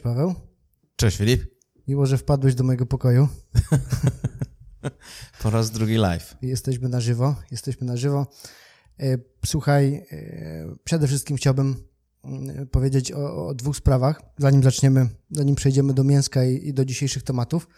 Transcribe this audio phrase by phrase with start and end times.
[0.00, 0.34] Cześć Paweł.
[0.96, 1.54] Cześć Filip.
[1.88, 3.28] Miło, że wpadłeś do mojego pokoju.
[5.42, 6.36] po raz drugi live.
[6.42, 7.34] Jesteśmy na żywo.
[7.50, 8.26] Jesteśmy na żywo.
[9.00, 11.76] E, słuchaj, e, przede wszystkim chciałbym
[12.24, 16.84] mm, powiedzieć o, o dwóch sprawach, zanim zaczniemy, zanim przejdziemy do mięska i, i do
[16.84, 17.68] dzisiejszych tematów.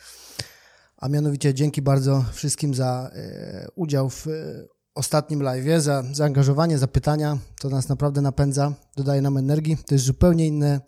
[0.96, 4.27] A mianowicie dzięki bardzo wszystkim za e, udział w
[4.94, 7.38] ostatnim live, za zaangażowanie, za pytania.
[7.60, 9.77] To nas naprawdę napędza, dodaje nam energii.
[9.86, 10.80] To jest zupełnie inne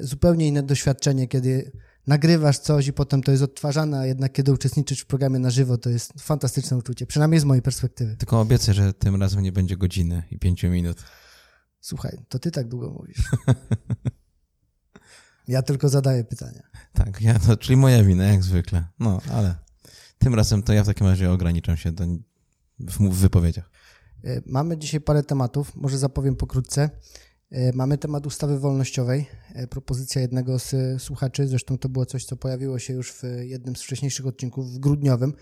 [0.00, 1.72] zupełnie inne doświadczenie, kiedy
[2.06, 5.78] nagrywasz coś i potem to jest odtwarzane, a jednak kiedy uczestniczysz w programie na żywo,
[5.78, 8.16] to jest fantastyczne uczucie, przynajmniej z mojej perspektywy.
[8.16, 11.02] Tylko obiecę, że tym razem nie będzie godziny i pięciu minut.
[11.80, 13.18] Słuchaj, to ty tak długo mówisz.
[15.48, 16.62] Ja tylko zadaję pytania.
[16.92, 18.84] Tak, ja to, czyli moja wina, jak zwykle.
[18.98, 19.54] No, ale
[20.18, 22.04] tym razem to ja w takim razie ograniczam się do,
[22.78, 23.70] w, w wypowiedziach.
[24.24, 26.90] E, mamy dzisiaj parę tematów, może zapowiem pokrótce.
[27.50, 29.26] E, mamy temat ustawy wolnościowej.
[29.54, 33.76] E, propozycja jednego z słuchaczy, zresztą to było coś, co pojawiło się już w jednym
[33.76, 35.32] z wcześniejszych odcinków, w grudniowym,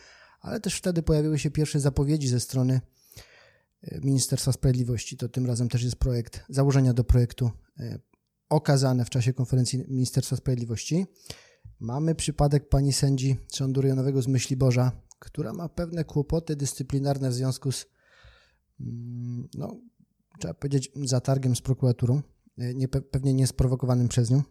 [0.41, 2.81] ale też wtedy pojawiły się pierwsze zapowiedzi ze strony
[3.83, 5.17] e, Ministerstwa Sprawiedliwości.
[5.17, 7.51] To tym razem też jest projekt, założenia do projektu
[8.49, 11.07] okazane w czasie konferencji Ministerstwa Sprawiedliwości.
[11.81, 17.73] Mamy przypadek pani sędzi Sądu Rejonowego z Myśliborza, która ma pewne kłopoty dyscyplinarne w związku
[17.73, 17.87] z
[18.81, 19.81] mm, no,
[20.39, 22.23] trzeba powiedzieć, zatargiem z prokuraturą,
[22.59, 24.43] e, nie, pewnie nie sprowokowanym przez nią.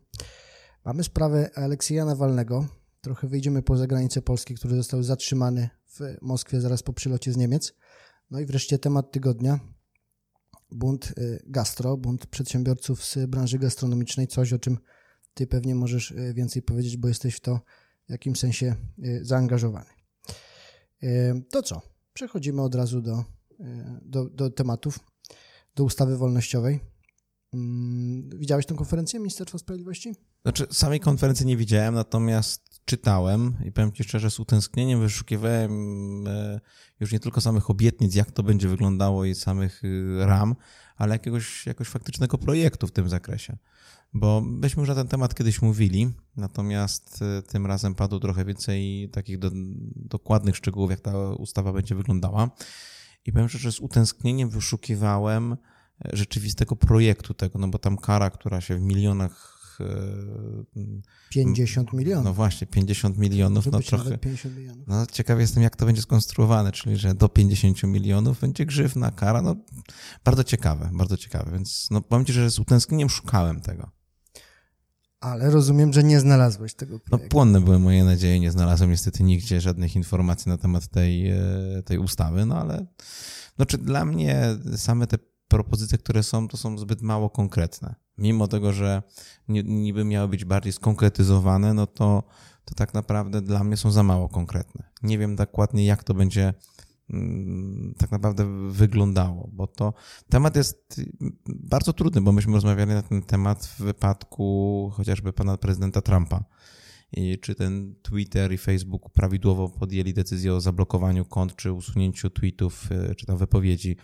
[0.86, 2.68] Mamy sprawę Aleksieja Nawalnego.
[3.02, 7.74] Trochę wyjdziemy poza granicę Polski, który został zatrzymany w Moskwie zaraz po przylocie z Niemiec.
[8.32, 9.60] No i wreszcie temat tygodnia.
[10.72, 14.78] Bunt e, gastro, bunt przedsiębiorców z branży gastronomicznej, coś o czym
[15.34, 17.60] ty pewnie możesz e, więcej powiedzieć, bo jesteś w to
[18.08, 18.76] w jakimś sensie
[19.22, 19.90] zaangażowany.
[21.52, 21.82] To co?
[22.14, 23.24] Przechodzimy od razu do,
[24.02, 25.00] do, do tematów
[25.76, 26.80] do ustawy wolnościowej.
[27.54, 30.16] Mm, widziałeś tę konferencję Ministerstwa Sprawiedliwości?
[30.42, 35.72] Znaczy, samej konferencji nie widziałem, natomiast czytałem i powiem Ci szczerze, z utęsknieniem wyszukiwałem
[36.28, 36.60] e,
[37.00, 40.56] już nie tylko samych obietnic, jak to będzie wyglądało i samych y, ram,
[40.98, 43.58] ale jakiegoś, jakiegoś faktycznego projektu w tym zakresie.
[44.14, 49.10] Bo myśmy już na ten temat kiedyś mówili, natomiast e, tym razem padło trochę więcej
[49.10, 49.52] takich do,
[49.96, 52.50] dokładnych szczegółów, jak ta ustawa będzie wyglądała.
[53.26, 55.58] I powiem szczerze, z utęsknieniem wyszukiwałem e,
[56.14, 59.56] rzeczywistego projektu tego, no bo tam kara, która się w milionach
[61.30, 62.26] 50 e, milionów.
[62.26, 63.66] No właśnie, 50 milionów.
[63.72, 64.18] No trochę.
[64.18, 64.88] 50 milionów.
[64.88, 69.42] No ciekaw jestem, jak to będzie skonstruowane, czyli że do 50 milionów będzie grzywna kara.
[69.42, 69.56] No
[70.26, 71.52] bardzo ciekawe, bardzo ciekawe.
[71.52, 73.95] Więc no powiem ci, że z utęsknieniem szukałem tego.
[75.26, 77.26] Ale rozumiem, że nie znalazłeś tego no, projektu.
[77.26, 81.38] No płonne były moje nadzieje, nie znalazłem niestety nigdzie żadnych informacji na temat tej, e,
[81.86, 82.86] tej ustawy, no ale
[83.56, 87.96] znaczy dla mnie same te propozycje, które są, to są zbyt mało konkretne.
[88.18, 89.04] Mimo tego, że
[89.48, 92.24] niby miały być bardziej skonkretyzowane, no to,
[92.66, 94.84] to tak naprawdę dla mnie są za mało konkretne.
[95.04, 96.54] Nie wiem dokładnie, jak to będzie
[97.98, 99.94] tak naprawdę wyglądało, bo to
[100.30, 101.02] temat jest
[101.48, 106.44] bardzo trudny, bo myśmy rozmawiali na ten temat w wypadku chociażby pana prezydenta Trumpa.
[107.12, 112.92] I czy ten Twitter i Facebook prawidłowo podjęli decyzję o zablokowaniu kont, czy usunięciu tweetów,
[112.92, 113.98] e, czy tam wypowiedzi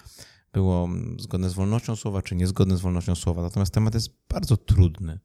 [0.54, 3.42] było zgodne z wolnością słowa, czy niezgodne z wolnością słowa.
[3.42, 5.20] Natomiast temat jest bardzo trudny,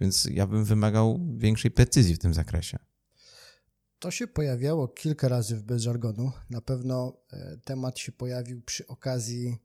[0.00, 2.78] więc ja bym wymagał większej precyzji w tym zakresie.
[3.98, 6.32] To się pojawiało kilka razy w Bez Żargonu.
[6.50, 9.56] Na pewno e, temat się pojawił przy okazji,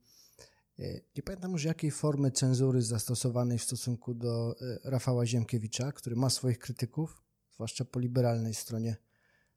[0.79, 6.15] e, nie pamiętam już jakiej formy cenzury zastosowanej w stosunku do e, Rafała Ziemkiewicza, który
[6.15, 7.21] ma swoich krytyków,
[7.53, 8.95] zwłaszcza po liberalnej stronie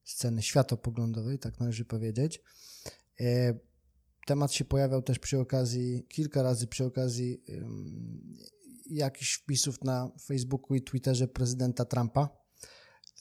[0.04, 2.42] sceny światopoglądowej, tak należy powiedzieć.
[4.26, 7.44] Temat się pojawiał też przy okazji, kilka razy przy okazji
[8.86, 12.43] jakichś wpisów na Facebooku i Twitterze prezydenta Trumpa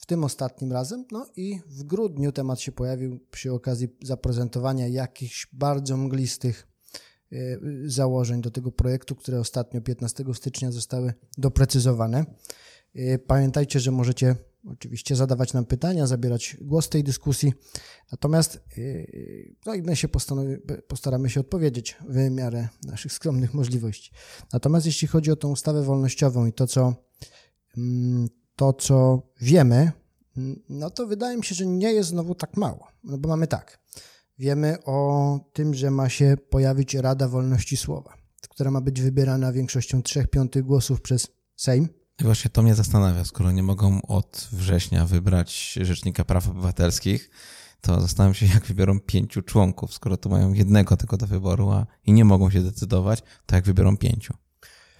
[0.04, 1.04] w tym ostatnim razem.
[1.12, 6.68] No i w grudniu temat się pojawił przy okazji zaprezentowania jakichś bardzo mglistych
[7.32, 7.36] e,
[7.86, 12.24] założeń do tego projektu, które ostatnio 15 stycznia zostały doprecyzowane.
[12.94, 17.52] E, pamiętajcie, że możecie oczywiście zadawać nam pytania, zabierać głos w tej dyskusji.
[18.12, 18.60] Natomiast e,
[19.66, 20.08] no i my się
[20.88, 24.12] postaramy się odpowiedzieć w miarę naszych skromnych możliwości.
[24.52, 26.94] Natomiast jeśli chodzi o tą ustawę wolnościową i to, co
[27.76, 29.92] mm, to, co wiemy,
[30.68, 32.88] no to wydaje mi się, że nie jest znowu tak mało.
[33.04, 33.80] No bo mamy tak.
[34.38, 38.14] Wiemy o tym, że ma się pojawić Rada Wolności Słowa,
[38.50, 41.88] która ma być wybierana większością 3 piątych głosów przez Sejm.
[42.20, 47.30] I właśnie to mnie zastanawia, skoro nie mogą od września wybrać Rzecznika Praw Obywatelskich,
[47.80, 51.86] to zastanawiam się, jak wybiorą pięciu członków, skoro to mają jednego tylko do wyboru, a
[52.04, 54.34] i nie mogą się decydować, to jak wybiorą pięciu.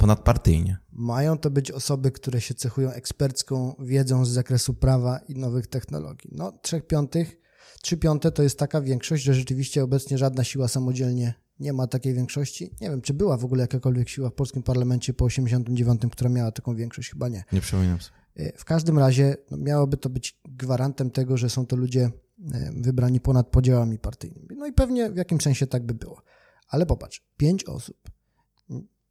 [0.04, 0.78] Ponadpartyjnie.
[0.92, 6.30] Mają to być osoby, które się cechują ekspercką wiedzą z zakresu prawa i nowych technologii.
[6.32, 7.36] No, trzech piątych,
[7.82, 12.14] trzy piąte to jest taka większość, że rzeczywiście obecnie żadna siła samodzielnie nie ma takiej
[12.14, 12.70] większości.
[12.80, 16.52] Nie wiem, czy była w ogóle jakakolwiek siła w polskim parlamencie po 89, która miała
[16.52, 17.44] taką większość, chyba nie.
[17.52, 18.18] Nie przypominam sobie.
[18.36, 22.10] E, w każdym razie no, miałoby to być gwarantem tego, że są to ludzie
[22.54, 24.48] e, wybrani ponad podziałami partyjnymi.
[24.56, 26.22] No i pewnie w jakimś sensie tak by było.
[26.68, 28.13] Ale popatrz, pięć osób.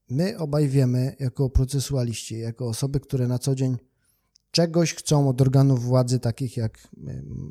[0.10, 3.78] My obaj wiemy, jako procesualiści, jako osoby, które na co dzień
[4.52, 6.88] czegoś chcą od organów władzy, takich jak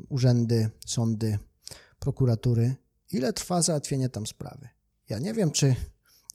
[0.09, 1.39] urzędy, sądy,
[1.99, 2.75] prokuratury,
[3.11, 4.69] ile trwa załatwienie tam sprawy.
[5.09, 5.75] Ja nie wiem, czy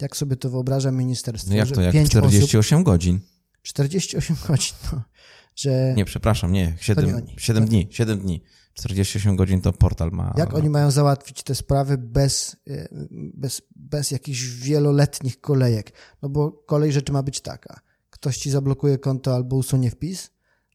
[0.00, 1.50] jak sobie to wyobraża ministerstwo.
[1.50, 3.20] No jak to, jak 48 osób, godzin?
[3.62, 5.03] 48 godzin, no,
[5.56, 5.94] że...
[5.97, 8.43] Nie, przepraszam, nie, 7, 7 dni, 7 dni.
[8.79, 10.35] 48 godzin to portal ma.
[10.37, 12.89] Jak oni mają załatwić te sprawy bez, e,
[13.35, 15.93] bez, bez jakichś wieloletnich kolejek?
[16.23, 17.81] No bo kolej rzeczy ma być taka.
[18.11, 20.31] Ktoś ci zablokuje konto albo usunie wpis,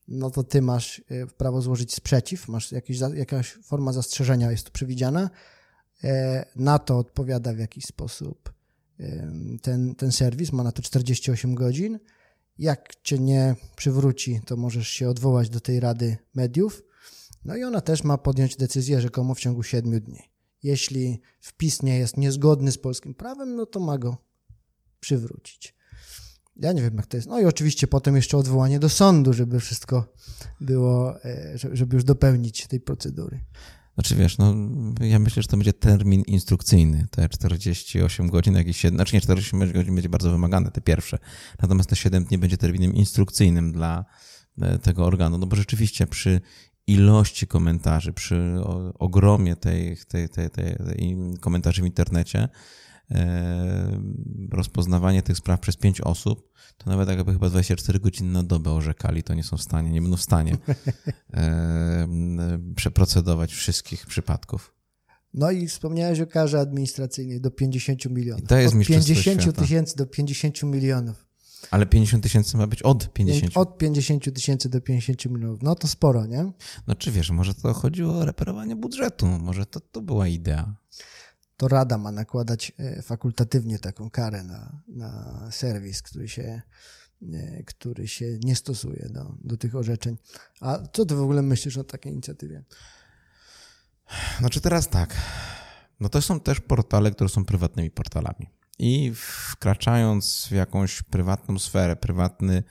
[0.08, 4.72] no to ty masz e, prawo złożyć sprzeciw, masz jakiś, jakaś forma zastrzeżenia jest tu
[4.72, 5.30] przewidziana.
[6.04, 8.54] E, na to odpowiada w jakiś sposób
[9.62, 12.00] ten, ten serwis, ma na to 48 godzin.
[12.58, 16.84] Jak cię nie przywróci, to możesz się odwołać do tej Rady Mediów
[17.46, 20.20] no i ona też ma podjąć decyzję rzekomo w ciągu siedmiu dni.
[20.64, 24.18] Jeśli wpis nie jest niezgodny z polskim prawem, no to ma go
[25.00, 25.76] przywrócić.
[26.56, 27.30] Ja nie wiem, jak to jest.
[27.30, 30.14] No i oczywiście potem jeszcze odwołanie do sądu, żeby wszystko
[30.62, 33.40] było, e, żeby już dopełnić tej procedury.
[33.94, 34.56] Znaczy wiesz, no
[35.02, 39.74] ja myślę, że to będzie termin instrukcyjny, te 48 godzin, jakieś 7, znaczy nie 48
[39.74, 41.20] godzin będzie bardzo wymagane, te pierwsze.
[41.62, 44.06] Natomiast te 7 dni będzie terminem instrukcyjnym dla
[44.62, 46.42] e, tego organu, no bo rzeczywiście przy
[46.88, 48.56] ilości komentarzy, przy
[49.00, 52.50] ogromie tej, tej, tej, tej, tej komentarzy w internecie,
[53.12, 54.02] e,
[54.52, 59.24] rozpoznawanie tych spraw przez pięć osób, to nawet jakby chyba 24 godziny na dobę orzekali,
[59.24, 60.58] to nie są w stanie, nie będą w stanie
[61.34, 62.08] e,
[62.76, 64.74] przeprocedować wszystkich przypadków.
[65.34, 68.48] No i wspomniałeś o karze administracyjnej do 50 milionów.
[68.48, 71.26] To jest Od 50 tysięcy do 50 milionów.
[71.72, 73.58] Ale 50 tysięcy ma być od 50.
[73.58, 75.62] Od 50 tysięcy do 50 milionów.
[75.62, 76.52] No to sporo, nie?
[76.88, 80.76] No czy wiesz, może to chodziło o reperowanie budżetu, może to, to była idea.
[81.58, 86.62] To Rada ma nakładać e, fakultatywnie taką karę na, na serwis, który się,
[87.34, 90.18] e, który się nie stosuje do, do tych orzeczeń.
[90.62, 92.64] A co ty w ogóle myślisz o takiej inicjatywie?
[94.40, 95.16] Znaczy teraz tak.
[96.00, 98.50] No to są też portale, które są prywatnymi portalami.
[98.80, 102.64] I wkraczając w jakąś prywatną sferę, prywatny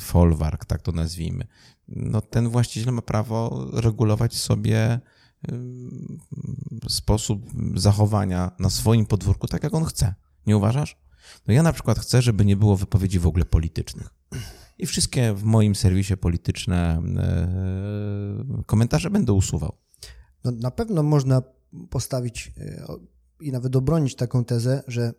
[0.00, 1.46] folwark, tak to nazwijmy,
[1.88, 5.00] no ten właściciel ma prawo regulować sobie
[6.88, 10.14] sposób zachowania na swoim podwórku tak, jak on chce.
[10.46, 10.96] Nie uważasz?
[11.46, 14.14] No ja na przykład chcę, żeby nie było wypowiedzi w ogóle politycznych.
[14.78, 17.02] I wszystkie w moim serwisie polityczne
[18.66, 19.76] komentarze będę usuwał.
[20.44, 21.42] No, na pewno można
[21.90, 22.86] postawić e,
[23.42, 25.12] i nawet obronić taką tezę, że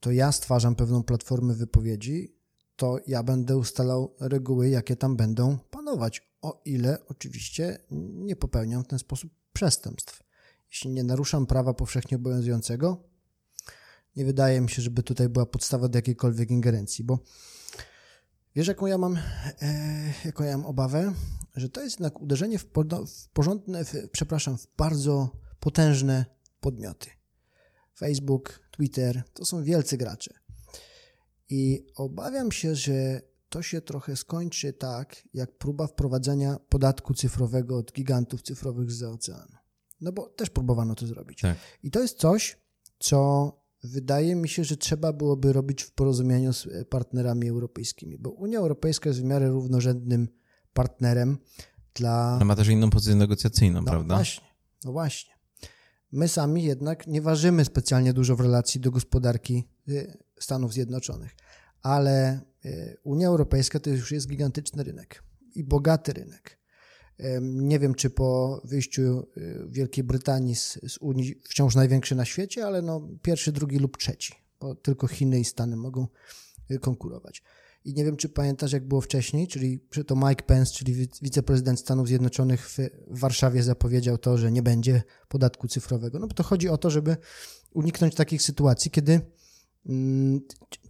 [0.00, 2.36] to ja stwarzam pewną platformę wypowiedzi,
[2.76, 7.78] to ja będę ustalał reguły, jakie tam będą panować, o ile oczywiście
[8.14, 10.22] nie popełniam w ten sposób przestępstw.
[10.68, 13.04] Jeśli nie naruszam prawa powszechnie obowiązującego,
[14.16, 17.18] nie wydaje mi się, żeby tutaj była podstawa do jakiejkolwiek ingerencji, bo
[18.56, 19.18] wiesz, jaką ja mam,
[19.62, 21.12] e, jaką ja mam obawę?
[21.56, 22.66] Że to jest jednak uderzenie w,
[23.32, 25.28] porządne, w, przepraszam, w bardzo
[25.60, 26.24] potężne
[26.60, 27.10] podmioty.
[27.96, 30.34] Facebook, Twitter, to są wielcy gracze.
[31.48, 37.92] I obawiam się, że to się trochę skończy tak, jak próba wprowadzenia podatku cyfrowego od
[37.92, 39.56] gigantów cyfrowych z oceanu.
[40.00, 41.40] No bo też próbowano to zrobić.
[41.40, 41.56] Tak.
[41.82, 42.58] I to jest coś,
[42.98, 48.58] co wydaje mi się, że trzeba byłoby robić w porozumieniu z partnerami europejskimi, bo Unia
[48.58, 50.28] Europejska jest w miarę równorzędnym
[50.72, 51.38] partnerem
[51.94, 52.36] dla.
[52.38, 54.14] No ma też inną pozycję negocjacyjną, no prawda?
[54.14, 54.48] Właśnie,
[54.84, 55.33] no właśnie.
[56.14, 61.36] My sami jednak nie ważymy specjalnie dużo w relacji do gospodarki y, Stanów Zjednoczonych,
[61.82, 65.22] ale y, Unia Europejska to już jest gigantyczny rynek
[65.54, 66.58] i bogaty rynek.
[67.40, 72.66] Nie wiem, czy po wyjściu y, Wielkiej Brytanii z, z, Unii wciąż największy na świecie,
[72.66, 76.06] ale no pierwszy, drugi lub trzeci, bo tylko Chiny i Stany mogą
[76.80, 77.42] konkurować.
[77.84, 82.08] I nie wiem, czy pamiętasz, jak było wcześniej, czyli to Mike Pence, czyli wiceprezydent Stanów
[82.08, 82.78] Zjednoczonych w
[83.20, 86.18] Warszawie zapowiedział to, że nie będzie podatku cyfrowego.
[86.18, 87.16] No bo to chodzi o to, żeby
[87.72, 89.20] uniknąć takich sytuacji, kiedy
[89.86, 90.40] mm,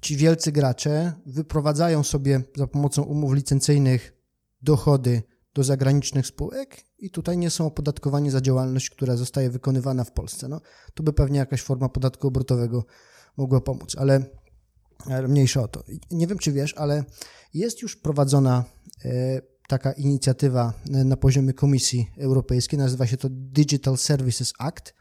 [0.00, 4.12] ci wielcy gracze wyprowadzają sobie za pomocą umów licencyjnych
[4.62, 5.22] dochody
[5.54, 10.48] do zagranicznych spółek i tutaj nie są opodatkowani za działalność, która zostaje wykonywana w Polsce.
[10.48, 10.60] No,
[10.94, 12.84] to by pewnie jakaś forma podatku obrotowego
[13.36, 14.24] mogła pomóc, Ale
[15.28, 15.84] mniejsza o to.
[16.10, 17.04] Nie wiem, czy wiesz, ale
[17.54, 18.64] jest już prowadzona
[19.04, 24.94] e, taka inicjatywa na poziomie Komisji Europejskiej, nazywa się to Digital Services Act,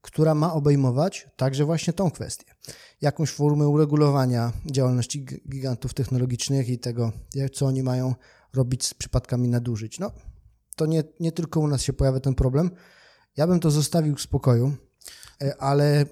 [0.00, 2.54] która ma obejmować także właśnie tą kwestię.
[3.00, 7.12] Jakąś formę uregulowania działalności gigantów technologicznych i tego,
[7.52, 8.14] co oni mają
[8.54, 9.98] robić z przypadkami nadużyć.
[9.98, 10.10] No,
[10.76, 12.70] to nie, nie tylko u nas się pojawia ten problem.
[13.36, 14.72] Ja bym to zostawił w spokoju,
[15.42, 16.06] e, ale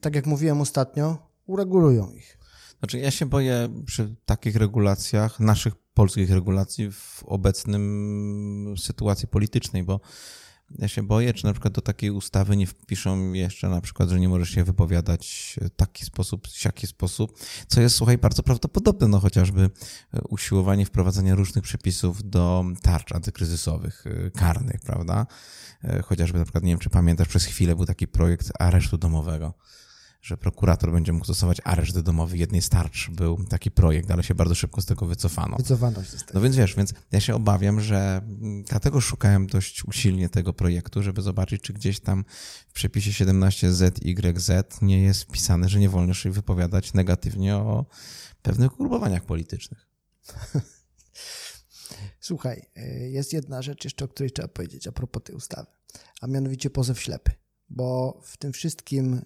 [0.00, 2.39] tak jak mówiłem ostatnio, uregulują ich.
[2.80, 10.00] Znaczy, ja się boję przy takich regulacjach, naszych polskich regulacji w obecnym sytuacji politycznej, bo
[10.78, 14.20] ja się boję, czy na przykład do takiej ustawy nie wpiszą jeszcze na przykład, że
[14.20, 19.20] nie możesz się wypowiadać taki sposób, w jaki sposób, co jest, słuchaj, bardzo prawdopodobne, no
[19.20, 19.70] chociażby
[20.28, 25.26] usiłowanie wprowadzenia różnych przepisów do tarcz antykryzysowych, y, karnych, prawda?
[25.84, 29.54] Y, chociażby na przykład, nie wiem, czy pamiętasz, przez chwilę był taki projekt aresztu domowego
[30.22, 33.10] że prokurator będzie mógł stosować areszt domowy jednej starcz.
[33.10, 35.56] Był taki projekt, ale się bardzo szybko z tego wycofano.
[35.56, 36.30] Wycofano się z tego.
[36.34, 38.20] No więc wiesz, więc ja się obawiam, że
[38.68, 42.24] dlatego szukałem dość usilnie tego projektu, żeby zobaczyć, czy gdzieś tam
[42.68, 47.86] w przepisie 17ZYZ nie jest wpisane, że nie wolno się wypowiadać negatywnie o
[48.42, 49.88] pewnych ugrupowaniach politycznych.
[52.20, 55.66] Słuchaj, y, jest jedna rzecz jeszcze, o której trzeba powiedzieć a propos tej ustawy,
[56.20, 57.30] a mianowicie pozew ślepy
[57.70, 59.22] bo w tym wszystkim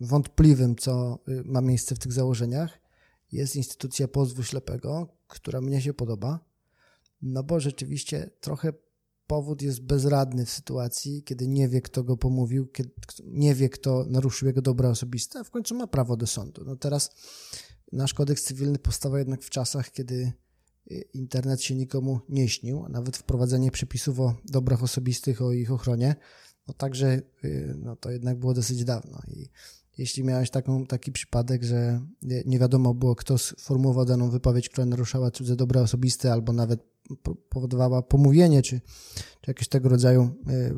[0.00, 2.80] wątpliwym, co y, ma miejsce w tych założeniach,
[3.32, 6.40] jest instytucja pozwu ślepego, która mnie się podoba,
[7.22, 8.72] no bo rzeczywiście trochę
[9.26, 12.90] powód jest bezradny w sytuacji, kiedy nie wie, kto go pomówił, kiedy
[13.24, 16.64] nie wie, kto naruszył jego dobra osobiste, a w końcu ma prawo do sądu.
[16.64, 17.10] No teraz
[17.92, 20.32] nasz kodeks cywilny powstał jednak w czasach, kiedy
[20.90, 25.72] y, internet się nikomu nie śnił, a nawet wprowadzenie przepisów o dobrach osobistych, o ich
[25.72, 26.16] ochronie
[26.68, 29.48] no także y, no to jednak było dosyć dawno i
[29.98, 35.30] jeśli miałeś taką, taki przypadek, że nie wiadomo było, kto sformułował daną wypowiedź, która naruszała
[35.30, 36.80] cudze dobra osobiste albo nawet
[37.48, 38.80] powodowała pomówienie, czy,
[39.40, 40.74] czy jakieś tego rodzaju y,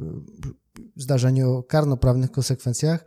[0.97, 3.04] zdarzenie o karnoprawnych konsekwencjach,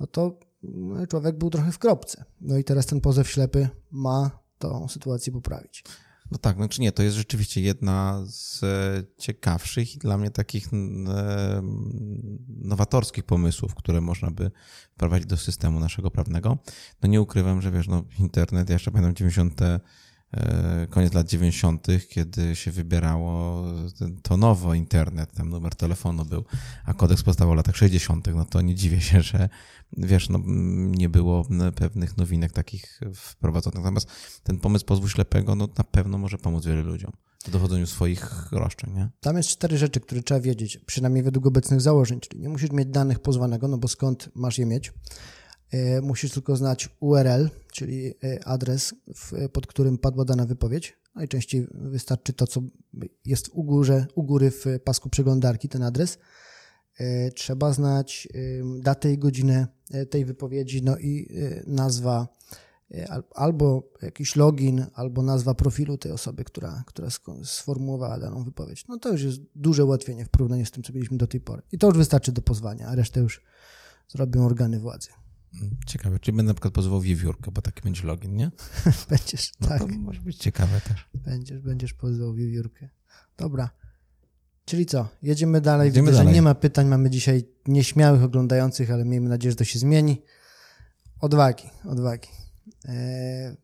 [0.00, 2.24] no to no, człowiek był trochę w kropce.
[2.40, 5.84] No i teraz ten pozew ślepy ma tą sytuację poprawić.
[6.30, 10.68] No tak, znaczy nie, to jest rzeczywiście jedna z e, ciekawszych i dla mnie takich
[10.72, 11.62] e,
[12.48, 14.50] nowatorskich pomysłów, które można by
[14.94, 16.58] wprowadzić do systemu naszego prawnego.
[17.02, 19.80] No nie ukrywam, że wiesz, no internet, ja jeszcze pamiętam 90 E,
[20.90, 23.64] koniec lat 90., kiedy się wybierało
[24.22, 26.44] to nowo internet, tam numer telefonu był,
[26.84, 29.48] a kodeks powstawał w latach 60., no to nie dziwię się, że
[29.96, 30.40] wiesz, no,
[30.96, 33.78] nie było pewnych nowinek takich wprowadzonych.
[33.78, 34.08] Natomiast
[34.42, 37.12] ten pomysł pozwu ślepego, no na pewno może pomóc wielu ludziom
[37.44, 39.10] w dochodzeniu swoich roszczeń, nie?
[39.20, 42.88] Tam jest cztery rzeczy, które trzeba wiedzieć, przynajmniej według obecnych założeń, czyli nie musisz mieć
[42.88, 44.96] danych pozwanego, no bo skąd masz je mieć, E,
[46.02, 48.94] musisz tylko znać URL, czyli e, adres,
[49.52, 50.96] pod którym padła dana wypowiedź.
[51.14, 52.60] Najczęściej wystarczy to, co
[53.24, 56.18] jest u, górze, u góry w pasku przeglądarki, ten adres.
[56.98, 58.28] E, trzeba znać
[58.80, 59.66] datę i godzinę
[60.10, 61.28] tej wypowiedzi, no i
[61.66, 62.28] nazwa
[63.34, 67.08] albo jakiś login, albo nazwa profilu tej osoby, która, która
[67.44, 68.88] sformułowała daną wypowiedź.
[68.88, 71.62] No to już jest duże ułatwienie w porównaniu z tym, co mieliśmy do tej pory.
[71.72, 73.42] I to już wystarczy do pozwania, a resztę już
[74.08, 75.08] zrobią organy władzy.
[75.86, 78.50] Ciekawe, czy będę na przykład pozwał wiewiórkę, bo taki będzie login, nie?
[79.10, 79.78] będziesz, no tak.
[79.78, 81.08] To może być ciekawe też.
[81.14, 82.88] Będziesz, będziesz pozwał wiewiórkę.
[83.36, 83.70] Dobra.
[84.64, 85.08] Czyli co?
[85.22, 85.86] Jedziemy dalej.
[85.86, 86.32] Jedziemy Widzę, dalej.
[86.32, 86.86] że nie ma pytań.
[86.86, 90.22] Mamy dzisiaj nieśmiałych oglądających, ale miejmy nadzieję, że to się zmieni.
[91.20, 92.28] Odwagi, odwagi.
[92.84, 93.56] Eee,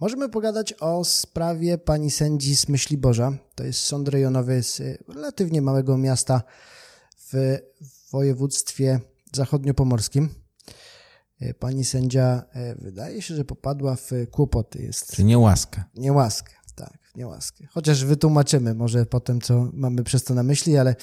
[0.00, 3.32] możemy pogadać o sprawie pani sędzi z Myśli Boża.
[3.54, 6.42] To jest sąd rejonowy z relatywnie małego miasta
[7.32, 7.58] w
[8.10, 9.00] województwie
[9.32, 10.45] zachodniopomorskim.
[11.40, 14.82] E, pani sędzia e, wydaje się, że popadła w kłopoty.
[14.82, 15.84] Jest Czy niełaskę.
[15.94, 17.64] Niełaskę, tak, niełaskę.
[17.70, 20.96] Chociaż wytłumaczymy może potem, co mamy przez to na myśli, ale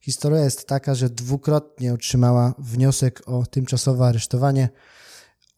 [0.00, 4.68] historia jest taka, że dwukrotnie otrzymała wniosek o tymczasowe aresztowanie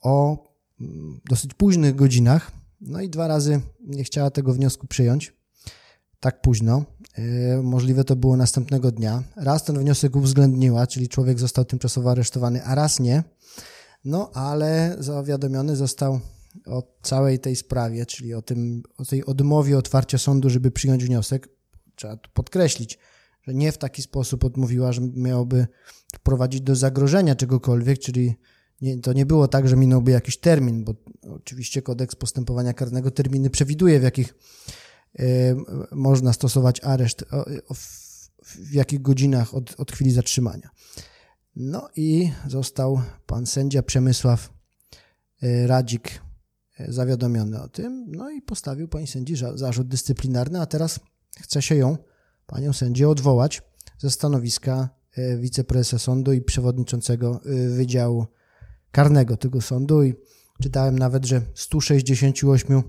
[0.02, 0.44] o
[0.80, 2.52] mm, dosyć późnych godzinach.
[2.80, 5.36] No i dwa razy nie chciała tego wniosku przyjąć.
[6.20, 6.84] Tak późno.
[7.14, 9.22] E, możliwe to było następnego dnia.
[9.36, 13.22] Raz ten wniosek uwzględniła, czyli człowiek został tymczasowo aresztowany, a raz nie.
[14.06, 16.20] No, ale zawiadomiony został
[16.66, 21.48] o całej tej sprawie, czyli o, tym, o tej odmowie otwarcia sądu, żeby przyjąć wniosek.
[21.94, 22.98] Trzeba tu podkreślić,
[23.42, 25.66] że nie w taki sposób odmówiła, że miałoby
[26.22, 28.34] prowadzić do zagrożenia czegokolwiek, czyli
[28.80, 30.94] nie, to nie było tak, że minąłby jakiś termin, bo
[31.30, 34.34] oczywiście kodeks postępowania karnego terminy przewiduje, w jakich
[35.20, 35.56] y,
[35.92, 37.80] można stosować areszt, o, o, w,
[38.42, 40.70] w jakich godzinach od, od chwili zatrzymania.
[41.56, 44.52] No i został pan sędzia Przemysław
[45.42, 46.20] e, Radzik
[46.88, 51.00] zawiadomiony o tym, no i postawił pani sędzi zarzut dyscyplinarny, a teraz
[51.40, 51.96] chce się ją,
[52.46, 53.62] panią sędzię, odwołać
[53.98, 54.88] ze stanowiska
[55.38, 57.40] wiceprezesa sądu i przewodniczącego
[57.76, 58.26] Wydziału
[58.90, 60.02] Karnego tego sądu.
[60.02, 60.14] I
[60.62, 62.82] czytałem nawet, że 168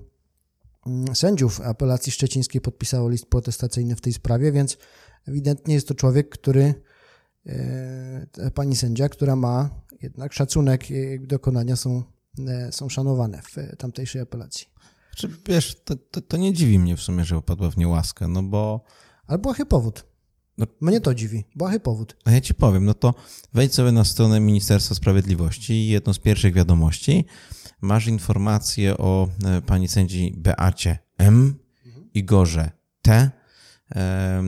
[0.86, 4.78] mm, sędziów apelacji szczecińskiej podpisało list protestacyjny w tej sprawie, więc
[5.26, 6.74] ewidentnie jest to człowiek, który
[8.54, 9.70] pani sędzia, która ma
[10.02, 12.02] jednak szacunek, jej dokonania są,
[12.48, 14.66] e, są szanowane w tamtejszej apelacji.
[15.16, 18.42] Czy wiesz, to, to, to, nie dziwi mnie w sumie, że opadła w niełaskę, no
[18.42, 18.84] bo...
[19.26, 20.04] Ale błahy powód.
[20.58, 21.44] No, Mnie to dziwi.
[21.56, 22.16] Błahy powód.
[22.24, 23.14] A ja ci powiem, no to
[23.54, 27.24] wejdź sobie na stronę Ministerstwa Sprawiedliwości i jedną z pierwszych wiadomości
[27.80, 31.54] masz informację o e, pani sędzi Beacie M.
[32.14, 32.70] Igorze
[33.02, 33.30] T,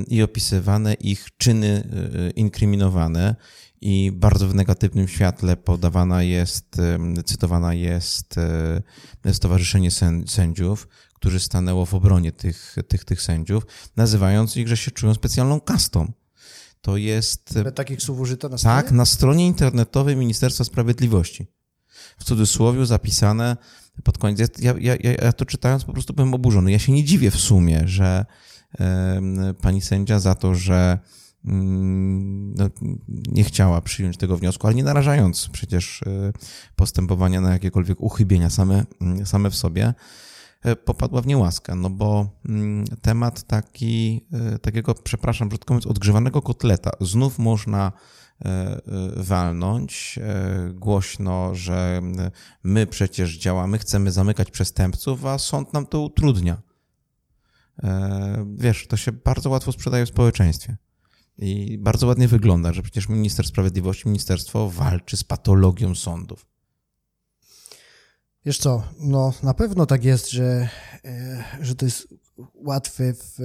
[0.08, 1.90] i opisywane ich czyny
[2.26, 3.36] e, inkryminowane
[3.80, 6.76] i bardzo w negatywnym świetle podawana jest,
[7.24, 8.38] cytowana jest
[9.24, 9.90] e, Stowarzyszenie
[10.26, 13.66] Sędziów, którzy stanęło w obronie tych, tych, tych sędziów,
[13.96, 16.12] nazywając ich, że się czują specjalną kastą.
[16.80, 17.56] To jest.
[17.56, 18.82] Ale takich słów użyto na stronie?
[18.82, 21.46] Tak, na stronie internetowej Ministerstwa Sprawiedliwości.
[22.18, 23.56] W cudzysłowie zapisane
[24.04, 24.38] pod koniec.
[24.58, 26.72] Ja, ja, ja, ja to czytając po prostu byłem oburzony.
[26.72, 28.26] Ja się nie dziwię w sumie, że
[29.62, 30.98] pani sędzia za to, że
[31.44, 32.68] mm, no,
[33.08, 36.32] nie chciała przyjąć tego wniosku, ale nie narażając przecież e,
[36.76, 39.94] postępowania na jakiekolwiek uchybienia same, mm, same w sobie,
[40.62, 46.42] e, popadła w niełaskę, no bo mm, temat taki, e, takiego, przepraszam, brzydko mówiąc, odgrzewanego
[46.42, 47.92] kotleta znów można
[49.16, 50.18] walnąć
[50.74, 52.02] głośno, że
[52.62, 56.69] my przecież działamy, chcemy zamykać przestępców, a sąd nam to utrudnia.
[57.82, 60.76] E, wiesz, to się bardzo łatwo sprzedaje w społeczeństwie.
[61.38, 66.46] I bardzo ładnie wygląda, że przecież minister sprawiedliwości, ministerstwo walczy z patologią sądów.
[68.44, 70.68] Wiesz co, no na pewno tak jest, że,
[71.04, 72.08] e, że to jest
[72.54, 73.38] łatwe w,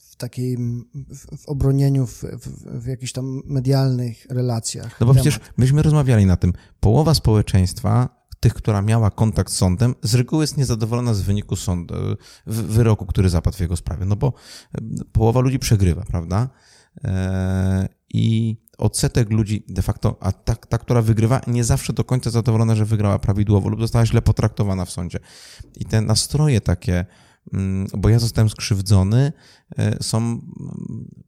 [0.00, 0.56] w takiej,
[0.94, 5.00] w, w obronieniu, w, w, w jakichś tam medialnych relacjach.
[5.00, 6.52] No bo przecież myśmy rozmawiali na tym.
[6.80, 11.94] Połowa społeczeństwa tych, która miała kontakt z sądem, z reguły jest niezadowolona z wyniku sądu,
[12.46, 14.32] wyroku, który zapadł w jego sprawie, no bo
[14.74, 14.80] e,
[15.12, 16.48] połowa ludzi przegrywa, prawda?
[17.04, 22.30] E, I odsetek ludzi de facto, a ta, ta, która wygrywa, nie zawsze do końca
[22.30, 25.18] zadowolona, że wygrała prawidłowo lub została źle potraktowana w sądzie.
[25.76, 27.06] I te nastroje takie,
[27.52, 29.32] mm, bo ja zostałem skrzywdzony,
[29.78, 30.40] e, są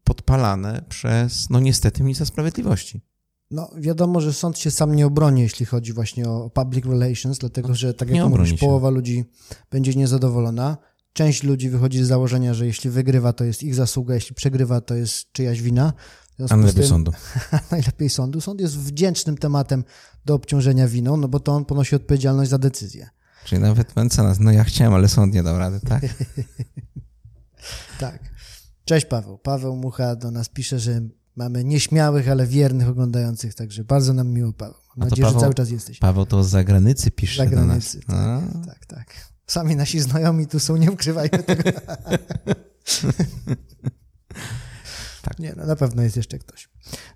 [0.04, 3.13] podpalane przez, no niestety, ministra sprawiedliwości.
[3.54, 7.74] No, wiadomo, że sąd się sam nie obroni, jeśli chodzi właśnie o public relations, dlatego
[7.74, 9.24] że, tak jak mówisz, połowa ludzi
[9.70, 10.76] będzie niezadowolona.
[11.12, 14.94] Część ludzi wychodzi z założenia, że jeśli wygrywa, to jest ich zasługa, jeśli przegrywa, to
[14.94, 15.92] jest czyjaś wina.
[16.50, 17.12] A najlepiej tym, sądu.
[17.70, 18.40] najlepiej sądu.
[18.40, 19.84] Sąd jest wdzięcznym tematem
[20.24, 23.08] do obciążenia winą, no bo to on ponosi odpowiedzialność za decyzję.
[23.44, 26.02] Czyli nawet mecenas, no ja chciałem, ale sąd nie dał rady, tak?
[28.00, 28.18] tak.
[28.84, 29.38] Cześć Paweł.
[29.38, 31.00] Paweł Mucha do nas pisze, że
[31.36, 34.80] Mamy nieśmiałych, ale wiernych oglądających, także bardzo nam miło, Paweł.
[34.96, 35.98] Mam nadzieję, Paweł, że cały czas jesteś.
[35.98, 39.14] Paweł to z zagranicy pisze Z zagranicy, tak, tak, tak.
[39.46, 41.62] Sami nasi znajomi tu są, nie ukrywajmy tego.
[45.22, 45.38] tak.
[45.38, 46.68] Nie, no, na pewno jest jeszcze ktoś.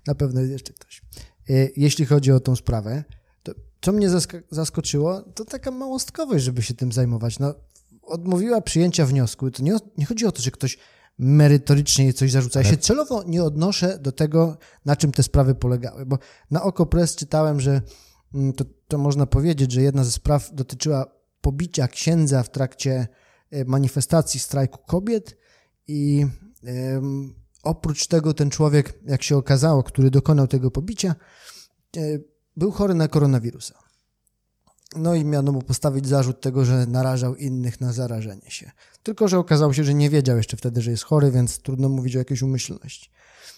[0.07, 1.01] Na pewno jest jeszcze ktoś.
[1.49, 3.03] E, jeśli chodzi o tą sprawę,
[3.43, 4.09] to co mnie
[4.51, 7.39] zaskoczyło, to taka małostkowość, żeby się tym zajmować.
[7.39, 7.55] No,
[8.01, 9.51] odmówiła przyjęcia wniosku.
[9.51, 10.77] To nie, nie chodzi o to, że ktoś
[11.19, 12.59] merytorycznie coś zarzuca.
[12.59, 16.17] Ja się celowo nie odnoszę do tego, na czym te sprawy polegały, bo
[16.51, 17.81] na oko press czytałem, że
[18.33, 21.05] mm, to, to można powiedzieć, że jedna ze spraw dotyczyła
[21.41, 23.07] pobicia księdza w trakcie
[23.51, 25.37] e, manifestacji strajku kobiet
[25.87, 26.25] i
[27.63, 31.15] oprócz tego ten człowiek, jak się okazało, który dokonał tego pobicia,
[31.97, 32.01] e,
[32.57, 33.88] był chory na koronawirusa.
[34.95, 38.71] No i miano mu postawić zarzut tego, że narażał innych na zarażenie się.
[39.03, 42.15] Tylko, że okazało się, że nie wiedział jeszcze wtedy, że jest chory, więc trudno mówić
[42.15, 43.09] o jakiejś umyślności.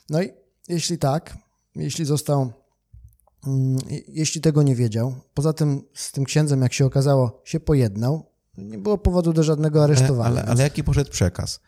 [0.09, 0.29] No i
[0.69, 1.37] jeśli tak,
[1.75, 2.53] jeśli został,
[3.47, 8.31] mm, jeśli tego nie wiedział, poza tym z tym księdzem, jak się okazało, się pojednał,
[8.57, 10.29] nie było powodu do żadnego aresztowania.
[10.29, 11.59] Ale, ale, ale jaki poszedł przekaz?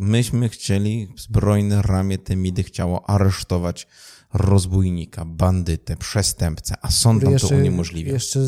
[0.00, 3.86] Myśmy chcieli, zbrojne ramię Temidy chciało aresztować
[4.32, 8.12] rozbójnika, bandytę, przestępcę, a sąd wam to uniemożliwia.
[8.12, 8.40] Jeszcze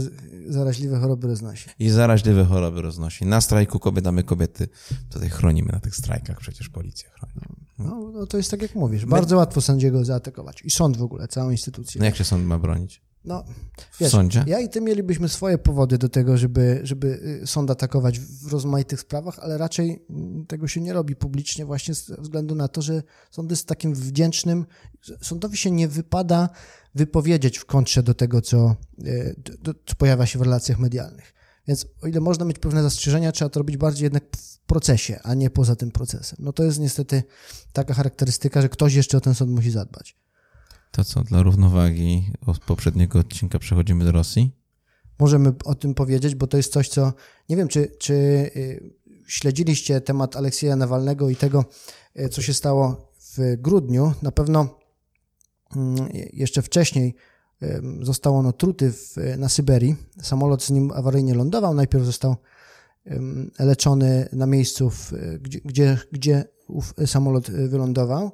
[0.48, 1.70] zaraźliwe choroby roznosi.
[1.78, 3.26] I zaraźliwe choroby roznosi.
[3.26, 4.68] Na strajku kobiet, a my kobiety
[5.10, 7.34] tutaj chronimy na tych strajkach, przecież policja chroni.
[7.78, 9.38] No, no to jest tak jak mówisz, bardzo my...
[9.38, 10.62] łatwo sędziego zaatakować.
[10.62, 11.98] I sąd w ogóle, całą instytucję.
[11.98, 13.02] No jak się sąd ma bronić?
[13.24, 13.44] No,
[13.90, 14.44] w wiesz, sądzie?
[14.46, 19.00] Ja i ty mielibyśmy swoje powody do tego, żeby, żeby y, sąd atakować w rozmaitych
[19.00, 23.02] sprawach, ale raczej mm, tego się nie robi publicznie właśnie ze względu na to, że
[23.30, 24.66] sąd jest takim wdzięcznym.
[25.22, 26.48] Sądowi się nie wypada
[26.94, 31.34] wypowiedzieć w kontrze do tego, co, y, do, co pojawia się w relacjach medialnych.
[31.68, 35.34] Więc o ile można mieć pewne zastrzeżenia, trzeba to robić bardziej jednak w procesie, a
[35.34, 36.38] nie poza tym procesem.
[36.42, 37.22] No to jest niestety
[37.72, 40.16] taka charakterystyka, że ktoś jeszcze o ten sąd musi zadbać.
[40.90, 44.50] To co, dla równowagi od poprzedniego odcinka przechodzimy do Rosji?
[45.18, 47.12] Możemy o tym powiedzieć, bo to jest coś, co
[47.48, 48.94] nie wiem, czy, czy y,
[49.26, 51.64] śledziliście temat Aleksieja Nawalnego i tego,
[52.20, 54.12] y, co się stało w grudniu.
[54.22, 54.78] Na pewno
[55.76, 57.14] mm, jeszcze wcześniej
[58.02, 59.96] został on otruty w, na Syberii.
[60.22, 61.74] Samolot z nim awaryjnie lądował.
[61.74, 62.36] Najpierw został
[63.58, 66.44] leczony na miejscu, w, gdzie, gdzie, gdzie
[67.06, 68.32] samolot wylądował.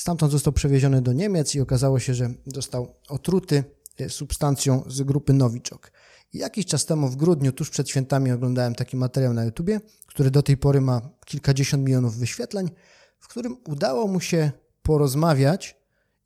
[0.00, 3.64] Stamtąd został przewieziony do Niemiec i okazało się, że został otruty
[3.98, 5.92] e, substancją z grupy Nowiczok.
[6.32, 10.42] Jakiś czas temu w grudniu, tuż przed świętami, oglądałem taki materiał na YouTubie, który do
[10.42, 12.70] tej pory ma kilkadziesiąt milionów wyświetleń,
[13.18, 14.50] w którym udało mu się
[14.82, 15.76] porozmawiać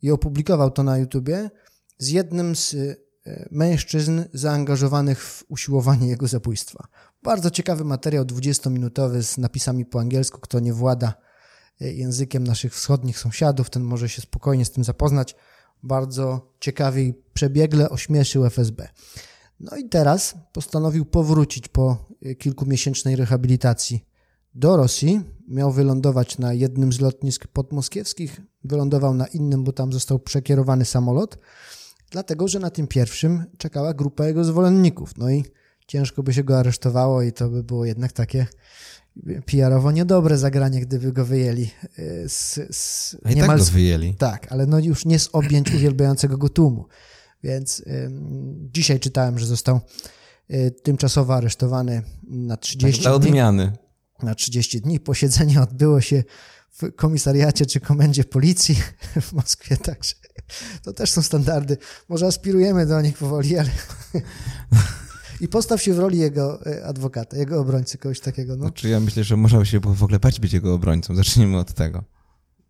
[0.02, 1.50] i opublikował to na YouTubie
[1.98, 6.88] z jednym z e, mężczyzn zaangażowanych w usiłowanie jego zabójstwa.
[7.22, 10.40] Bardzo ciekawy materiał, 20-minutowy z napisami po angielsku.
[10.40, 11.23] Kto nie włada
[11.80, 15.36] językiem naszych wschodnich sąsiadów, ten może się spokojnie z tym zapoznać.
[15.82, 18.88] Bardzo ciekawie i przebiegle ośmieszył FSB.
[19.60, 24.04] No i teraz postanowił powrócić po e, kilkumiesięcznej rehabilitacji
[24.54, 25.20] do Rosji.
[25.48, 31.38] Miał wylądować na jednym z lotnisk podmoskiewskich, wylądował na innym, bo tam został przekierowany samolot
[32.14, 35.16] dlatego że na tym pierwszym czekała grupa jego zwolenników.
[35.16, 35.44] No i
[35.86, 38.46] ciężko by się go aresztowało i to by było jednak takie
[39.46, 41.70] PR-owo niedobre zagranie, gdyby go wyjęli.
[41.98, 44.14] E, z, z, A i tak go wyjęli.
[44.14, 46.86] Tak, ale no już nie z objęć uwielbiającego go tłumu.
[47.44, 47.82] Więc
[48.72, 49.80] dzisiaj czytałem, że został
[50.50, 53.28] y, tymczasowo aresztowany na 30 tak, dla dni.
[53.28, 53.72] odmiany.
[54.22, 55.00] Na 30 dni.
[55.00, 56.24] Posiedzenie odbyło się
[56.70, 58.76] w komisariacie czy komendzie policji
[59.20, 60.14] w Moskwie, także
[60.82, 61.76] to też są standardy.
[62.08, 63.70] Może aspirujemy do nich powoli, ale...
[65.40, 68.56] I postaw się w roli jego e, adwokata, jego obrońcy, kogoś takiego.
[68.56, 68.64] No.
[68.64, 71.14] Znaczy ja myślę, że można się w ogóle bać być jego obrońcą.
[71.24, 72.04] Zacznijmy od tego.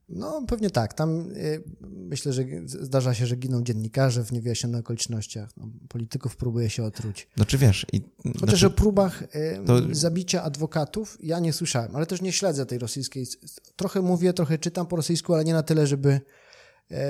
[0.09, 0.95] No, pewnie tak.
[0.95, 5.51] Tam y, myślę, że zdarza się, że giną dziennikarze w niewyjaśnionych okolicznościach.
[5.57, 7.29] No, polityków próbuje się otruć.
[7.37, 7.87] Znaczy wiesz...
[7.93, 9.27] I, Chociaż znaczy, o próbach y,
[9.67, 9.81] to...
[9.93, 13.27] zabicia adwokatów ja nie słyszałem, ale też nie śledzę tej rosyjskiej.
[13.77, 16.21] Trochę mówię, trochę czytam po rosyjsku, ale nie na tyle, żeby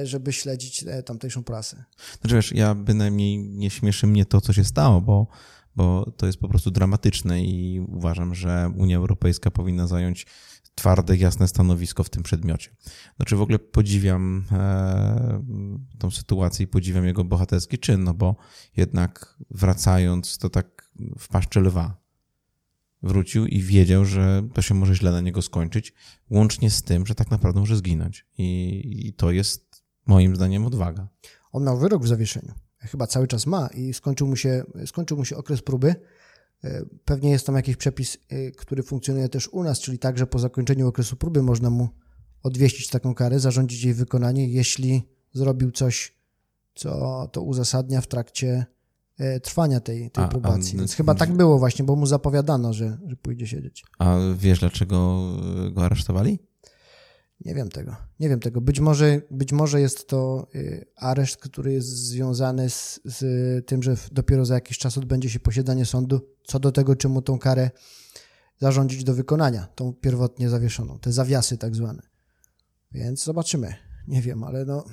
[0.04, 1.84] żeby śledzić tamtejszą prasę.
[2.20, 5.26] Znaczy wiesz, ja bynajmniej nie śmieszy mnie to, co się stało, bo,
[5.76, 10.26] bo to jest po prostu dramatyczne i uważam, że Unia Europejska powinna zająć
[10.74, 12.70] twarde, jasne stanowisko w tym przedmiocie.
[13.16, 15.44] Znaczy w ogóle podziwiam e,
[15.98, 18.36] tą sytuację i podziwiam jego bohaterski czyn, no bo
[18.76, 22.03] jednak wracając to tak w paszcze lwa
[23.04, 25.92] wrócił i wiedział, że to się może źle na niego skończyć,
[26.30, 28.26] łącznie z tym, że tak naprawdę może zginąć.
[28.38, 31.08] I, i to jest moim zdaniem odwaga.
[31.52, 32.54] On miał wyrok w zawieszeniu.
[32.78, 35.94] Chyba cały czas ma i skończył mu się, skończył mu się okres próby
[36.64, 40.26] E, pewnie jest tam jakiś przepis, e, który funkcjonuje też u nas, czyli tak, że
[40.26, 41.88] po zakończeniu okresu próby można mu
[42.42, 46.14] odwieścić taką karę, zarządzić jej wykonanie, jeśli zrobił coś,
[46.74, 48.66] co to uzasadnia w trakcie
[49.42, 50.76] trwania tej, tej a, probacji.
[50.76, 53.84] A, Więc chyba tak było właśnie, bo mu zapowiadano, że, że pójdzie siedzieć.
[53.98, 55.30] A wiesz, dlaczego
[55.72, 56.38] go aresztowali?
[57.44, 57.96] Nie wiem tego.
[58.20, 58.60] Nie wiem tego.
[58.60, 63.96] Być może, być może jest to y, areszt, który jest związany z, z tym, że
[64.12, 67.70] dopiero za jakiś czas odbędzie się posiedzenie sądu co do tego, czemu tą karę
[68.60, 72.02] zarządzić do wykonania, tą pierwotnie zawieszoną, te zawiasy tak zwane.
[72.92, 73.74] Więc zobaczymy.
[74.08, 74.84] Nie wiem, ale no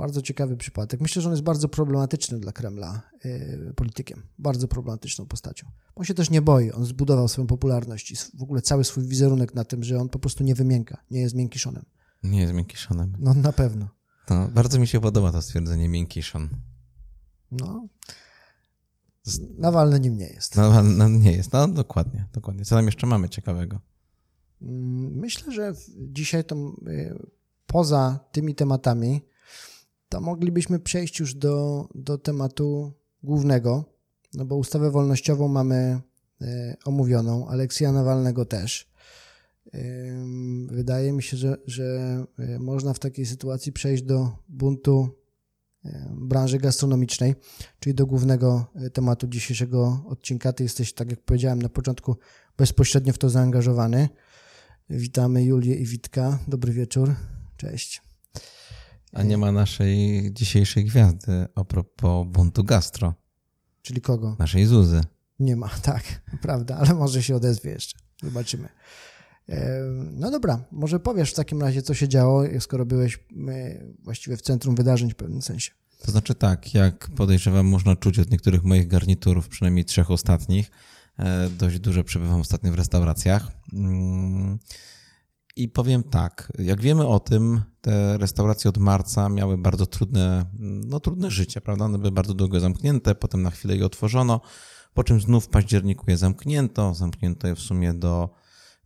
[0.00, 1.00] bardzo ciekawy przypadek.
[1.00, 4.22] Myślę, że on jest bardzo problematyczny dla Kremla yy, politykiem.
[4.38, 5.66] Bardzo problematyczną postacią.
[5.94, 6.72] On się też nie boi.
[6.72, 10.18] On zbudował swoją popularność i w ogóle cały swój wizerunek na tym, że on po
[10.18, 11.84] prostu nie wymięka, nie jest miękkiszonem.
[12.22, 13.16] Nie jest miękkiszonem.
[13.18, 13.88] No na pewno.
[14.30, 16.48] No, bardzo mi się podoba to stwierdzenie miękkiszon.
[17.50, 17.88] No.
[19.58, 20.56] Nawalny nim nie jest.
[20.56, 21.52] Nawalny no, nie jest.
[21.52, 22.64] No dokładnie, dokładnie.
[22.64, 23.80] Co tam jeszcze mamy ciekawego?
[24.62, 26.56] Mm, myślę, że dzisiaj to
[26.88, 27.26] y,
[27.66, 29.29] poza tymi tematami
[30.10, 32.92] to moglibyśmy przejść już do, do tematu
[33.22, 33.84] głównego,
[34.34, 36.00] no bo ustawę wolnościową mamy
[36.40, 38.90] e, omówioną, Aleksja Nawalnego też.
[40.66, 41.84] Wydaje mi się, że, że
[42.38, 45.08] e, można w takiej sytuacji przejść do buntu
[45.84, 47.34] e, branży gastronomicznej,
[47.80, 50.52] czyli do głównego tematu dzisiejszego odcinka.
[50.52, 52.16] Ty jesteś, tak jak powiedziałem na początku,
[52.56, 54.08] bezpośrednio w to zaangażowany.
[54.90, 56.38] Witamy Julię i Witka.
[56.48, 57.14] Dobry wieczór.
[57.56, 58.09] Cześć.
[59.12, 63.14] A nie ma naszej dzisiejszej gwiazdy a propos buntu gastro.
[63.82, 64.36] Czyli kogo?
[64.38, 65.00] Naszej Zuzy.
[65.40, 67.98] Nie ma, tak, prawda, ale może się odezwie jeszcze.
[68.22, 68.68] Zobaczymy.
[70.12, 73.24] No dobra, może powiesz w takim razie, co się działo, skoro byłeś
[74.02, 75.72] właściwie w centrum wydarzeń w pewnym sensie.
[76.04, 80.70] To znaczy tak, jak podejrzewam, można czuć od niektórych moich garniturów, przynajmniej trzech ostatnich,
[81.18, 83.48] e, dość dużo przebywam ostatnio w restauracjach.
[85.56, 91.00] I powiem tak, jak wiemy o tym, te restauracje od marca miały bardzo trudne, no
[91.00, 91.84] trudne życie, prawda?
[91.84, 94.40] One były bardzo długo zamknięte, potem na chwilę je otworzono,
[94.94, 98.30] po czym znów w październiku je zamknięto, zamknięto je w sumie do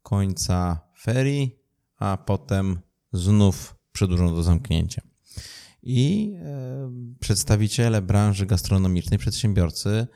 [0.02, 1.58] końca ferii,
[1.98, 2.78] a potem
[3.12, 5.02] znów przedłużono do zamknięcia.
[5.82, 10.06] I e, przedstawiciele branży gastronomicznej, przedsiębiorcy,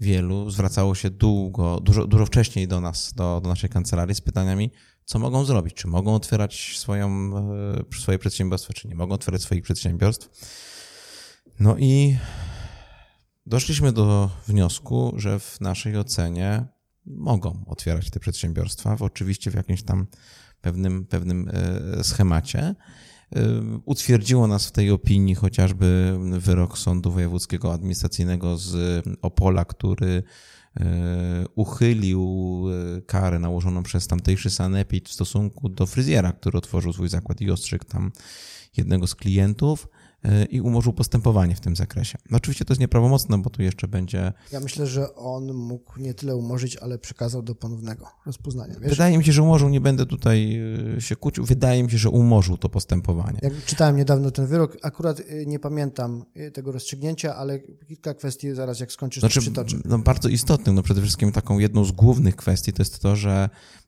[0.00, 4.70] wielu zwracało się długo, dużo, dużo wcześniej do nas, do, do naszej kancelarii z pytaniami,
[5.04, 7.30] co mogą zrobić, czy mogą otwierać swoją,
[7.90, 10.28] e, swoje przedsiębiorstwa, czy nie mogą otwierać swoich przedsiębiorstw.
[11.60, 12.16] No i
[13.46, 16.66] doszliśmy do wniosku, że w naszej ocenie
[17.06, 20.06] mogą otwierać te przedsiębiorstwa, w oczywiście w jakimś tam
[20.60, 22.74] pewnym, pewnym e, schemacie.
[23.84, 30.22] Utwierdziło nas w tej opinii chociażby wyrok Sądu Wojewódzkiego Administracyjnego z Opola, który
[30.80, 32.64] e, uchylił
[33.06, 37.84] karę nałożoną przez tamtejszy sanepid w stosunku do fryzjera, który otworzył swój zakład i ostrzyk
[37.84, 38.12] tam
[38.76, 39.88] jednego z klientów.
[40.24, 42.18] E, i umorzył postępowanie w tym zakresie.
[42.30, 44.32] No oczywiście to jest nieprawomocne, bo tu jeszcze będzie.
[44.52, 48.74] Ja myślę, że on mógł nie tyle umorzyć, ale przekazał do ponownego rozpoznania.
[48.80, 48.90] Wiesz?
[48.90, 50.60] Wydaje mi się, że umorzył, nie będę tutaj
[50.96, 53.38] e, się kłócił, wydaje mi się, że umorzył to postępowanie.
[53.42, 58.80] Jak czytałem niedawno ten wyrok, akurat e, nie pamiętam tego rozstrzygnięcia, ale kilka kwestii zaraz
[58.80, 59.76] jak skończysz, znaczy, to przytoczę.
[59.84, 63.48] No, bardzo istotnym, no przede wszystkim taką jedną z głównych kwestii to jest to, że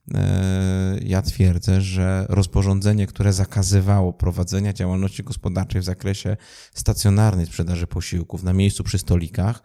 [1.01, 6.37] ja twierdzę, że rozporządzenie, które zakazywało prowadzenia działalności gospodarczej w zakresie
[6.73, 9.63] stacjonarnej sprzedaży posiłków na miejscu przy stolikach,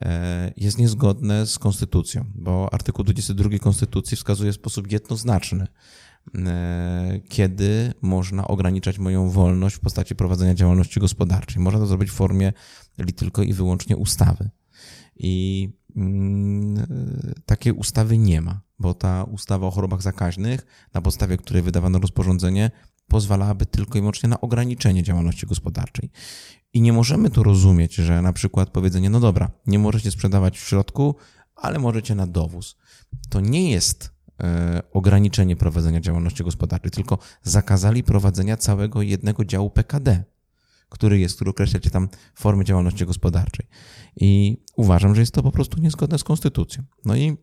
[0.00, 5.66] e, jest niezgodne z konstytucją, bo artykuł 22 Konstytucji wskazuje w sposób jednoznaczny,
[6.34, 11.62] e, kiedy można ograniczać moją wolność w postaci prowadzenia działalności gospodarczej.
[11.62, 12.52] Można to zrobić w formie
[13.16, 14.50] tylko i wyłącznie ustawy.
[15.16, 16.86] I mm,
[17.46, 22.70] takiej ustawy nie ma bo ta ustawa o chorobach zakaźnych, na podstawie której wydawano rozporządzenie,
[23.08, 26.10] pozwalałaby tylko i wyłącznie na ograniczenie działalności gospodarczej.
[26.72, 30.68] I nie możemy tu rozumieć, że na przykład powiedzenie, no dobra, nie możecie sprzedawać w
[30.68, 31.14] środku,
[31.56, 32.76] ale możecie na dowóz.
[33.28, 34.10] To nie jest
[34.42, 40.24] e, ograniczenie prowadzenia działalności gospodarczej, tylko zakazali prowadzenia całego jednego działu PKD,
[40.88, 43.66] który jest, który określacie tam formy działalności gospodarczej.
[44.16, 46.82] I uważam, że jest to po prostu niezgodne z konstytucją.
[47.04, 47.36] No i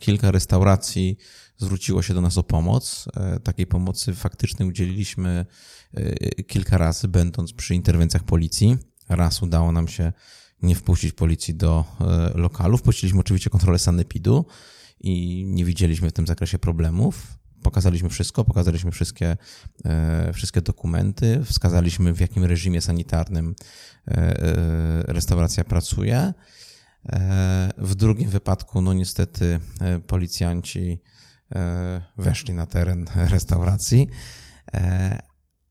[0.00, 1.18] kilka restauracji
[1.56, 3.08] zwróciło się do nas o pomoc.
[3.16, 5.46] E, takiej pomocy faktycznie udzieliliśmy
[5.94, 8.76] e, kilka razy, będąc przy interwencjach policji.
[9.08, 10.12] Raz udało nam się
[10.62, 11.84] nie wpuścić policji do
[12.34, 12.78] lokalu.
[12.78, 14.46] Wpuściliśmy oczywiście kontrolę sanepidu
[15.00, 17.38] i nie widzieliśmy w tym zakresie problemów.
[17.62, 19.36] Pokazaliśmy wszystko, pokazaliśmy wszystkie,
[20.34, 23.54] wszystkie dokumenty, wskazaliśmy w jakim reżimie sanitarnym
[25.06, 26.57] restauracja pracuje E,
[27.78, 31.00] w drugim wypadku, no niestety, e, policjanci
[31.54, 34.08] e, weszli na teren restauracji,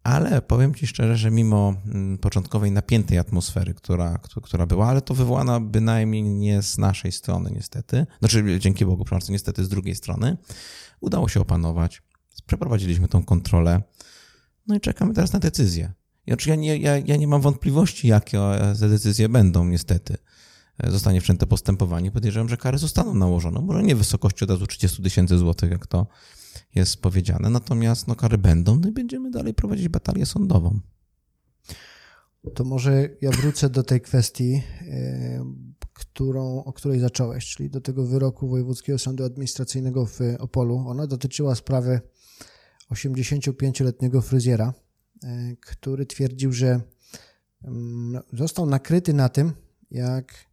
[0.03, 5.13] ale powiem Ci szczerze, że mimo mm, początkowej napiętej atmosfery, która, która była, ale to
[5.13, 10.37] wywołana bynajmniej nie z naszej strony, niestety, znaczy dzięki Bogu, przepraszam, niestety z drugiej strony,
[10.99, 12.01] udało się opanować.
[12.45, 13.81] Przeprowadziliśmy tą kontrolę,
[14.67, 15.93] no i czekamy teraz na decyzję.
[16.27, 18.39] Znaczy ja nie, ja, ja nie mam wątpliwości, jakie
[18.79, 20.17] te decyzje będą, niestety.
[20.83, 23.61] E, zostanie wszczęte postępowanie, podejrzewam, że kary zostaną nałożone.
[23.61, 26.07] Może nie w wysokości od razu 30 tysięcy złotych, jak to
[26.75, 30.79] jest powiedziane, natomiast no, kary będą no i będziemy dalej prowadzić batalię sądową.
[32.55, 35.45] To może ja wrócę do tej kwestii, e,
[35.93, 40.83] którą, o której zacząłeś, czyli do tego wyroku Wojewódzkiego Sądu Administracyjnego w Opolu.
[40.87, 42.01] Ona dotyczyła sprawy
[42.91, 44.73] 85-letniego fryzjera,
[45.23, 46.81] e, który twierdził, że
[47.63, 49.51] mm, został nakryty na tym,
[49.91, 50.46] jak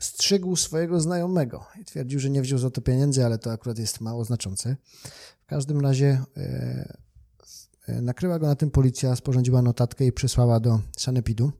[0.00, 4.00] strzygł swojego znajomego i twierdził, że nie wziął za to pieniędzy, ale to akurat jest
[4.00, 4.76] mało znaczące.
[5.42, 6.98] W każdym razie e,
[7.86, 11.52] e, nakryła go na tym policja, sporządziła notatkę i przesłała do sanepidu.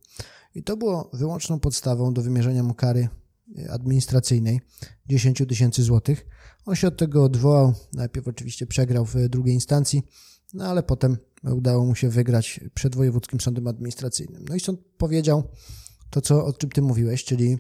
[0.55, 3.09] I to było wyłączną podstawą do wymierzenia mu kary
[3.59, 4.61] e, administracyjnej
[5.07, 6.27] 10 tysięcy złotych.
[6.66, 10.03] On się od tego odwołał, najpierw oczywiście przegrał w drugiej instancji,
[10.55, 14.44] no ale potem udało mu się wygrać przed Wojewódzkim Sądem Administracyjnym.
[14.49, 15.42] No i sąd powiedział,
[16.14, 17.59] to, co, o czym ty mówiłeś, czyli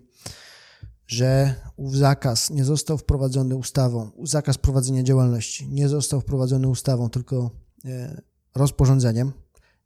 [1.06, 7.50] że ów zakaz nie został wprowadzony ustawą, zakaz prowadzenia działalności nie został wprowadzony ustawą, tylko
[7.84, 8.22] e,
[8.54, 9.32] rozporządzeniem.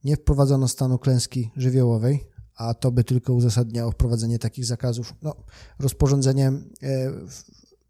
[0.05, 5.15] Nie wprowadzono stanu klęski żywiołowej, a to by tylko uzasadniało wprowadzenie takich zakazów.
[5.23, 5.35] No,
[5.79, 7.13] rozporządzeniem, e,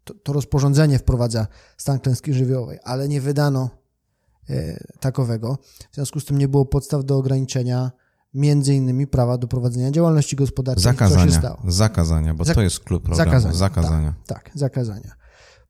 [0.03, 3.69] to, to rozporządzenie wprowadza stan klęski żywiołowej, ale nie wydano
[4.99, 5.57] takowego.
[5.91, 7.91] W związku z tym nie było podstaw do ograniczenia
[8.33, 10.83] między innymi prawa do prowadzenia działalności gospodarczej.
[10.83, 11.61] Zakazania, co się stało?
[11.67, 13.31] zakazania, bo Zak to jest klub problemu.
[13.31, 13.55] Zakazania.
[13.55, 14.13] zakazania.
[14.27, 15.19] Tak, tak, zakazania.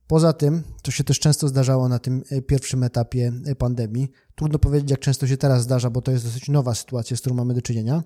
[0.08, 4.60] Poza tym, to się też często zdarzało na tym e, pierwszym etapie e, pandemii, trudno
[4.60, 7.54] powiedzieć, jak często się teraz zdarza, bo to jest dosyć nowa sytuacja, z którą mamy
[7.54, 8.04] do czynienia,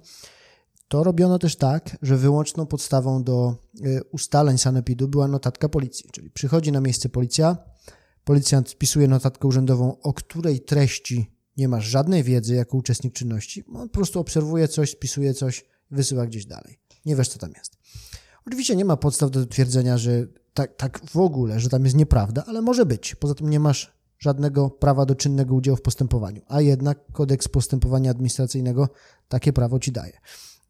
[0.87, 6.29] to robiono też tak, że wyłączną podstawą do e, ustaleń sanepidu była notatka policji, czyli
[6.29, 7.57] przychodzi na miejsce policja,
[8.23, 13.89] policjant spisuje notatkę urzędową, o której treści nie masz żadnej wiedzy jako uczestnik czynności, on
[13.89, 16.79] po prostu obserwuje coś, spisuje coś, wysyła gdzieś dalej.
[17.05, 17.77] Nie wiesz, co tam jest.
[18.47, 22.43] Oczywiście nie ma podstaw do twierdzenia, że tak, tak w ogóle, że tam jest nieprawda,
[22.47, 23.15] ale może być.
[23.15, 28.11] Poza tym nie masz żadnego prawa do czynnego udziału w postępowaniu, a jednak kodeks postępowania
[28.11, 28.89] administracyjnego
[29.27, 30.19] takie prawo ci daje.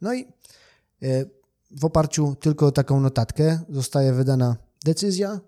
[0.02, 1.26] No i e,
[1.72, 5.39] w oparciu tylko o taką notatkę zostaje wydana decyzja,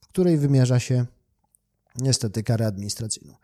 [0.00, 1.06] w której wymierza się
[1.96, 3.34] niestety karę administracyjną.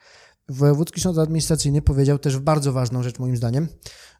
[0.48, 3.68] Wojewódzki Sąd Administracyjny powiedział też bardzo ważną rzecz moim zdaniem,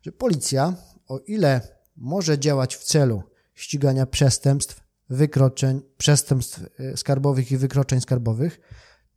[0.02, 0.76] że policja,
[1.08, 1.60] o ile
[1.96, 3.22] może działać w celu
[3.54, 8.60] ścigania przestępstw, wykroczeń, przestępstw e, skarbowych i wykroczeń skarbowych,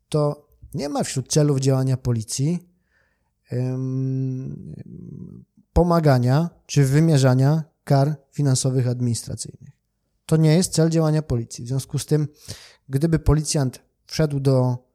[0.10, 2.68] to nie ma wśród celów działania policji
[5.74, 9.72] pomagania czy wymierzania kar finansowych administracyjnych.
[10.26, 11.66] To nie jest cel działania policji.
[11.66, 12.28] W związku z tym,
[12.90, 14.87] gdyby policjant wszedł do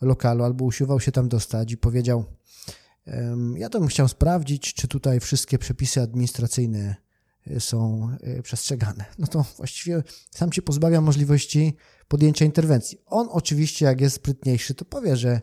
[0.00, 2.24] lokalu albo usiłował się tam dostać i powiedział:
[3.56, 6.96] Ja to bym chciał sprawdzić, czy tutaj wszystkie przepisy administracyjne
[7.46, 9.04] e, są e, przestrzegane.
[9.18, 11.76] No to właściwie sam się pozbawia możliwości
[12.08, 12.98] podjęcia interwencji.
[13.06, 15.40] On oczywiście, jak jest sprytniejszy, to powie, że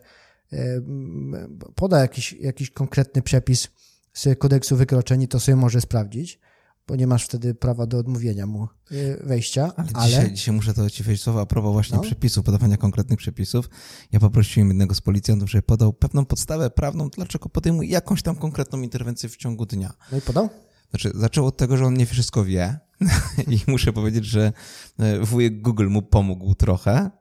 [1.75, 3.67] poda jakiś, jakiś konkretny przepis
[4.13, 6.39] z kodeksu wykroczeń i to sobie może sprawdzić
[6.87, 9.71] bo nie masz wtedy prawa do odmówienia mu y, wejścia.
[9.77, 10.09] Ale, ale...
[10.09, 12.03] Dzisiaj, dzisiaj, muszę to ci wejść słowa a propos właśnie no.
[12.03, 13.69] przepisów, podawania konkretnych przepisów.
[14.11, 18.81] Ja poprosiłem jednego z policjantów, żeby podał pewną podstawę prawną, dlaczego podejmuje jakąś tam konkretną
[18.81, 19.93] interwencję w ciągu dnia.
[20.11, 20.49] No i podał?
[20.89, 22.79] Znaczy, zaczął od tego, że on nie wszystko wie
[23.53, 24.53] i muszę powiedzieć, że
[24.99, 27.11] e, wujek Google mu pomógł trochę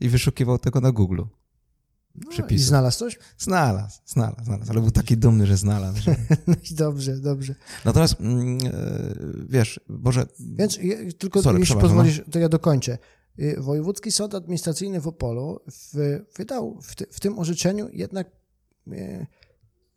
[0.00, 1.22] i wyszukiwał tego na Google.
[2.14, 3.18] No, I znalazł coś?
[3.38, 6.00] Znalazł, znalazł, znalazł, ale był taki dumny, że znalazł.
[6.00, 6.16] Że...
[6.46, 7.54] no dobrze, dobrze.
[7.84, 8.70] Natomiast, mm, e,
[9.48, 10.26] wiesz, Boże...
[10.40, 10.78] Więc
[11.18, 12.98] tylko Sorry, jeśli pozwolisz, to ja dokończę.
[13.38, 18.30] Y, Wojewódzki Sąd Administracyjny w Opolu w, wydał w, ty, w tym orzeczeniu jednak
[18.92, 19.26] e,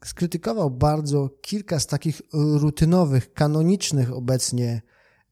[0.06, 4.82] skrytykował bardzo kilka z takich rutynowych, kanonicznych obecnie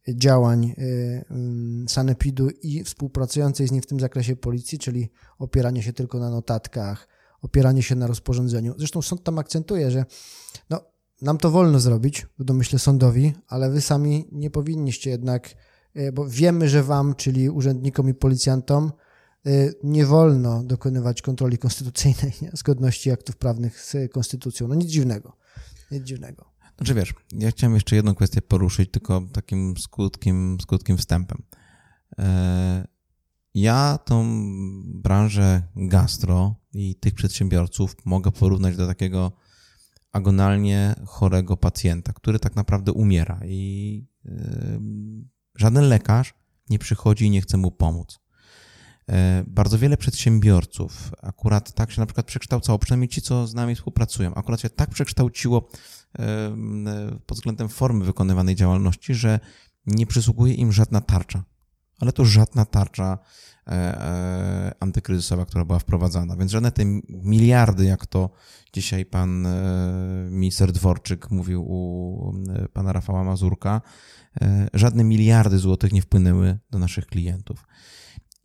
[0.10, 5.94] działań y, mm, sanepidu i współpracującej z nim w tym zakresie policji, czyli opieranie się
[5.94, 7.08] tylko na notatkach,
[7.42, 8.74] opieranie się na rozporządzeniu.
[8.78, 10.06] Zresztą sąd tam akcentuje, że
[10.70, 10.82] no,
[11.22, 15.56] nam to wolno zrobić, w domyśle sądowi, ale wy sami nie powinniście jednak,
[15.98, 18.92] y, bo wiemy, że wam, czyli urzędnikom i policjantom,
[19.48, 22.52] y, nie wolno dokonywać kontroli konstytucyjnej, nie?
[22.58, 24.68] zgodności aktów prawnych z konstytucją.
[24.68, 25.38] No nic dziwnego.
[25.92, 26.51] Nic dziwnego.
[26.78, 31.44] Znaczy wiesz, ja chciałem jeszcze jedną kwestię poruszyć, tylko takim skutkiem, skutkiem wstępem.
[32.20, 32.88] E,
[33.54, 34.26] ja tą
[34.86, 39.32] branżę gastro i tych przedsiębiorców mogę porównać do takiego
[40.12, 44.80] agonalnie chorego pacjenta, który tak naprawdę umiera i e,
[45.56, 46.34] żaden lekarz
[46.70, 48.20] nie przychodzi i nie chce mu pomóc.
[49.10, 53.76] E, bardzo wiele przedsiębiorców akurat tak się na przykład przekształcało, przynajmniej ci, co z nami
[53.76, 55.70] współpracują, akurat się tak przekształciło
[57.26, 59.40] pod względem formy wykonywanej działalności, że
[59.86, 61.44] nie przysługuje im żadna tarcza.
[62.00, 63.20] Ale to żadna tarcza
[63.68, 66.36] e, e, antykryzysowa, która była wprowadzana.
[66.36, 68.30] Więc żadne te miliardy, jak to
[68.74, 69.48] dzisiaj pan
[70.30, 72.34] minister Dworczyk mówił u
[72.74, 73.82] pana Rafała Mazurka,
[74.74, 77.68] żadne miliardy złotych nie wpłynęły do naszych klientów.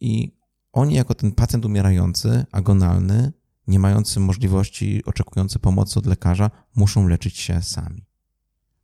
[0.00, 0.36] I
[0.72, 3.32] oni jako ten pacjent umierający, agonalny,
[3.66, 8.06] nie mający możliwości, oczekujący pomocy od lekarza, muszą leczyć się sami.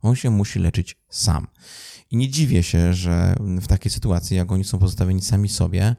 [0.01, 1.47] On się musi leczyć sam.
[2.11, 5.95] I nie dziwię się, że w takiej sytuacji, jak oni są pozostawieni sami sobie,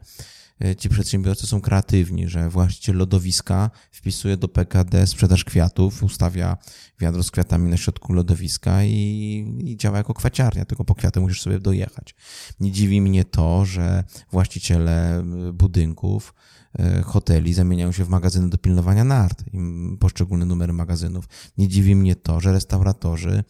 [0.63, 6.57] E, ci przedsiębiorcy są kreatywni, że właściciel lodowiska wpisuje do PKD sprzedaż kwiatów, ustawia
[6.99, 11.41] wiadro z kwiatami na środku lodowiska i, i działa jako kwaciarnia, tylko po kwiaty musisz
[11.41, 12.15] sobie dojechać.
[12.59, 15.23] Nie dziwi mnie to, że właściciele
[15.53, 16.54] budynków, e,
[17.03, 19.43] hoteli zamieniają się w magazyny do pilnowania nart
[19.99, 21.25] poszczególne numery magazynów.
[21.57, 23.43] Nie dziwi mnie to, że restauratorzy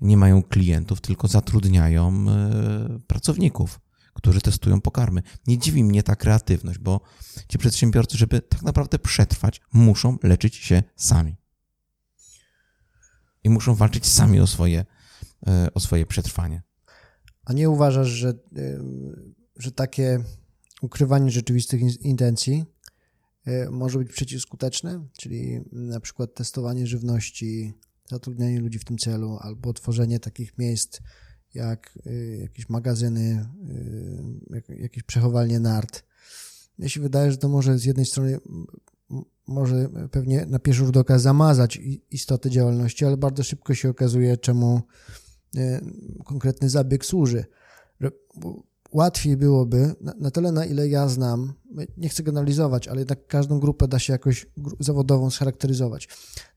[0.00, 3.80] nie mają klientów, tylko zatrudniają e, pracowników
[4.14, 5.22] którzy testują pokarmy.
[5.46, 7.00] Nie dziwi mnie ta kreatywność, bo
[7.48, 11.36] ci przedsiębiorcy, żeby tak naprawdę przetrwać, muszą leczyć się sami.
[13.44, 14.84] I muszą walczyć sami o swoje,
[15.46, 16.62] e, o swoje przetrwanie.
[17.44, 18.34] A nie uważasz, że,
[19.56, 20.24] że takie
[20.82, 22.64] ukrywanie rzeczywistych intencji
[23.70, 27.72] może być przeciwskuteczne, czyli na przykład testowanie żywności,
[28.10, 31.00] zatrudnianie ludzi w tym celu, albo tworzenie takich miejsc
[31.54, 31.98] jak
[32.40, 33.46] jakieś magazyny,
[34.68, 36.04] jakieś przechowalnie nart.
[36.78, 38.38] Ja się wydaje, że to może z jednej strony
[39.46, 41.80] może pewnie na pierwszy rzut oka zamazać
[42.10, 44.80] istotę działalności, ale bardzo szybko się okazuje, czemu
[46.24, 47.44] konkretny zabieg służy.
[48.92, 51.52] Łatwiej byłoby, na tyle na ile ja znam,
[51.96, 54.46] nie chcę generalizować, ale jednak każdą grupę da się jakoś
[54.80, 56.08] zawodową scharakteryzować.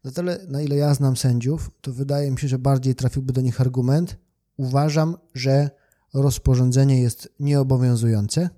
[0.04, 3.42] Na tyle na ile ja znam sędziów, to wydaje mi się, że bardziej trafiłby do
[3.42, 4.18] nich argument.
[4.58, 5.70] Uważam, że
[6.14, 8.50] rozporządzenie jest nieobowiązujące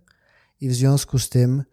[0.62, 1.64] i w związku z tym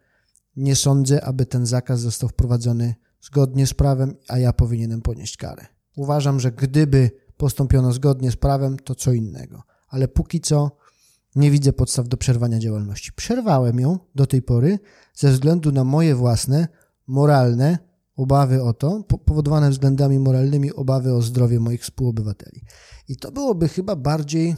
[0.56, 5.66] nie sądzę, aby ten zakaz został wprowadzony zgodnie z prawem, a ja powinienem ponieść karę.
[5.96, 9.62] Uważam, że gdyby postąpiono zgodnie z prawem, to co innego.
[9.88, 10.76] Ale póki co
[11.36, 13.12] nie widzę podstaw do przerwania działalności.
[13.12, 14.78] Przerwałem ją do tej pory
[15.14, 16.68] ze względu na moje własne,
[17.06, 17.78] moralne
[18.16, 22.64] obawy o to, powodowane względami moralnymi obawy o zdrowie moich współobywateli.
[23.08, 24.56] I to byłoby chyba bardziej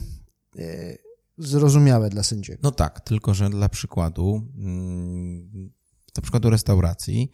[0.59, 0.97] e,
[1.39, 2.61] zrozumiałe dla sędziego.
[2.63, 5.71] No tak, tylko że dla przykładu mm,
[6.17, 7.31] na przykład restauracji,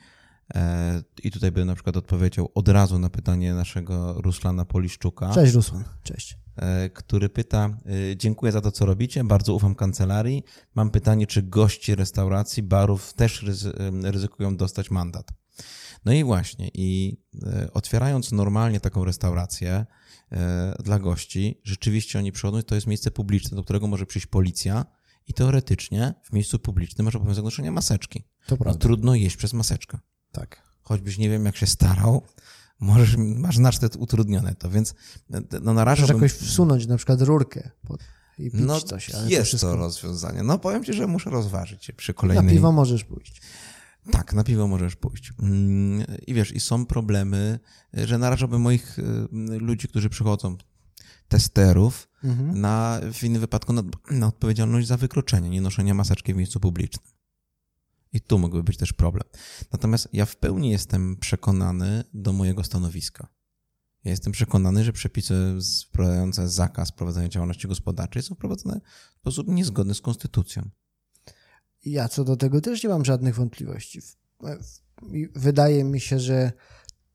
[1.23, 5.31] i tutaj bym na przykład odpowiedział od razu na pytanie naszego Ruslana Poliszczuka.
[5.35, 6.39] Cześć Ruslan, cześć.
[6.57, 7.79] E, który pyta,
[8.11, 10.45] e, dziękuję za to, co robicie, bardzo ufam kancelarii.
[10.75, 13.45] Mam pytanie, czy goście restauracji, barów też
[14.03, 15.29] ryzykują dostać mandat?
[16.05, 17.21] No i właśnie, i
[17.73, 19.87] otwierając normalnie taką restaurację
[20.85, 24.85] dla gości, rzeczywiście oni przychodzą, to jest miejsce publiczne, do którego może przyjść policja,
[25.29, 28.25] i teoretycznie w miejscu publicznym masz obowiązek noszenia maseczki.
[28.47, 28.73] To prawda.
[28.73, 29.99] No, trudno jeść przez maseczkę.
[30.33, 30.63] Tak.
[30.83, 32.23] Choćbyś nie wiem, jak się starał,
[32.81, 34.95] możesz, masz znacznie utrudnione to, więc
[35.63, 36.03] no na razie...
[36.03, 37.71] Możesz jakoś wsunąć na przykład rurkę
[38.39, 39.11] i pić no, coś.
[39.11, 39.71] Ale jest to, wszystko...
[39.71, 40.43] to rozwiązanie.
[40.43, 42.47] No powiem ci, że muszę rozważyć się przy kolejnej...
[42.47, 43.43] Na piwo możesz pójść.
[44.11, 45.33] Tak, na piwo możesz pójść.
[45.39, 47.59] Mm, I wiesz, i są problemy,
[47.93, 49.03] że narażałbym moich y,
[49.59, 50.57] ludzi, którzy przychodzą,
[51.29, 52.61] testerów, mhm.
[52.61, 57.12] na, w innym wypadku na, na odpowiedzialność za wykroczenie, nie noszenie maseczki w miejscu publicznym.
[58.13, 59.29] I tu mógłby być też problem.
[59.73, 63.29] Natomiast ja w pełni jestem przekonany do mojego stanowiska.
[64.05, 65.35] Ja jestem przekonany, że przepisy
[65.89, 68.81] wprowadzające zakaz prowadzenia działalności gospodarczej są wprowadzone
[69.15, 70.69] w sposób niezgodny z konstytucją.
[71.85, 74.01] Ja co do tego też nie mam żadnych wątpliwości.
[75.35, 76.53] Wydaje mi się, że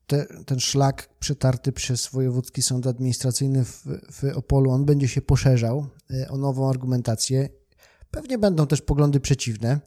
[0.08, 5.88] te, ten szlak przetarty przez Wojewódzki Sąd Administracyjny w, w Opolu, on będzie się poszerzał
[6.12, 7.50] e, o nową argumentację.
[8.12, 9.80] Pewnie będą też poglądy przeciwne.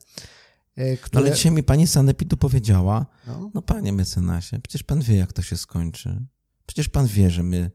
[0.75, 1.21] Które...
[1.21, 3.51] No ale dzisiaj mi pani Sanepidu powiedziała, no.
[3.55, 6.27] no panie mecenasie, przecież pan wie, jak to się skończy.
[6.67, 7.71] Przecież pan wie, że my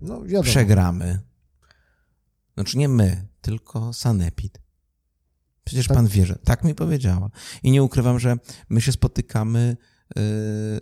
[0.00, 1.20] no, przegramy.
[2.54, 4.58] Znaczy nie my, tylko Sanepid.
[5.64, 5.96] Przecież tak.
[5.96, 7.30] pan wie, że tak mi powiedziała.
[7.62, 8.36] I nie ukrywam, że
[8.68, 9.76] my się spotykamy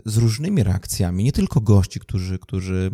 [0.05, 2.91] z różnymi reakcjami, nie tylko gości, którzy, którzy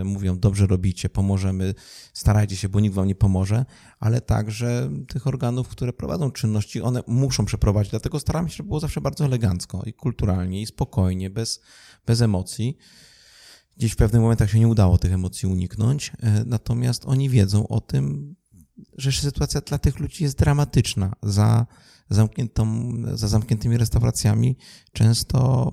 [0.00, 1.74] y, mówią, dobrze robicie, pomożemy,
[2.14, 3.64] starajcie się, bo nikt wam nie pomoże,
[4.00, 8.80] ale także tych organów, które prowadzą czynności, one muszą przeprowadzić, dlatego staramy się, żeby było
[8.80, 11.60] zawsze bardzo elegancko i kulturalnie i spokojnie, bez,
[12.06, 12.76] bez emocji.
[13.76, 16.12] Gdzieś w pewnych momentach się nie udało tych emocji uniknąć, y,
[16.46, 18.36] natomiast oni wiedzą o tym,
[18.98, 21.12] że sytuacja dla tych ludzi jest dramatyczna.
[21.22, 21.66] Za,
[22.10, 24.56] zamkniętą, za zamkniętymi restauracjami
[24.92, 25.72] często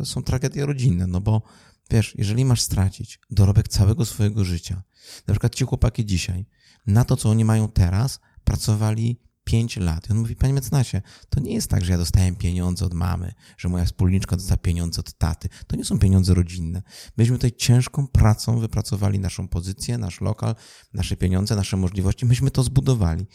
[0.00, 1.42] e, są tragedie rodzinne, no bo
[1.90, 4.82] wiesz, jeżeli masz stracić dorobek całego swojego życia,
[5.26, 6.46] na przykład ci chłopaki dzisiaj,
[6.86, 10.08] na to, co oni mają teraz, pracowali 5 lat.
[10.08, 13.34] I on mówi, panie mecenasie, to nie jest tak, że ja dostałem pieniądze od mamy,
[13.58, 15.48] że moja wspólniczka dostała pieniądze od taty.
[15.66, 16.82] To nie są pieniądze rodzinne.
[17.16, 20.54] Myśmy tutaj ciężką pracą wypracowali naszą pozycję, nasz lokal,
[20.94, 22.26] nasze pieniądze, nasze możliwości.
[22.26, 23.26] Myśmy to zbudowali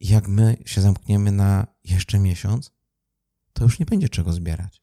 [0.00, 2.70] jak my się zamkniemy na jeszcze miesiąc,
[3.52, 4.82] to już nie będzie czego zbierać.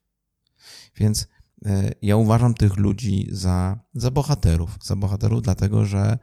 [0.95, 1.27] Więc
[1.65, 4.77] e, ja uważam tych ludzi za, za bohaterów.
[4.83, 6.17] Za bohaterów, dlatego że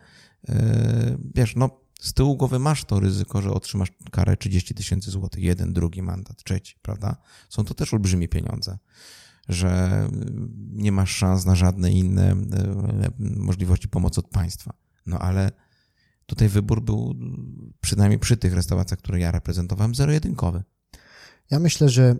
[0.48, 5.42] e, wiesz, no z tyłu głowy masz to ryzyko, że otrzymasz karę 30 tysięcy złotych,
[5.42, 7.16] jeden, drugi mandat, trzeci, prawda?
[7.48, 8.78] Są to też olbrzymie pieniądze,
[9.48, 10.08] że
[10.72, 12.36] nie masz szans na żadne inne e,
[13.18, 14.74] możliwości pomocy od państwa.
[15.06, 15.52] No ale
[16.30, 17.14] Tutaj wybór był,
[17.80, 20.62] przynajmniej przy tych restauracjach, które ja reprezentowałem, zero-jedynkowy.
[21.50, 22.16] Ja myślę, że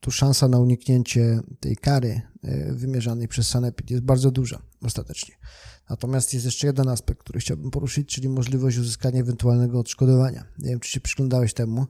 [0.00, 5.34] tu szansa na uniknięcie tej kary e, wymierzanej przez Sanepid jest bardzo duża ostatecznie.
[5.90, 10.44] Natomiast jest jeszcze jeden aspekt, który chciałbym poruszyć, czyli możliwość uzyskania ewentualnego odszkodowania.
[10.58, 11.86] Nie wiem, czy się przyglądałeś temu.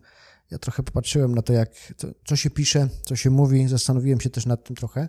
[0.50, 4.46] Ja trochę popatrzyłem na to, jak, co, się pisze, co się mówi, zastanowiłem się też
[4.46, 5.08] nad tym trochę.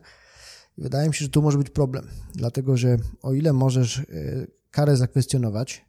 [0.77, 4.03] Wydaje mi się, że tu może być problem, dlatego że o ile możesz e,
[4.71, 5.85] karę zakwestionować,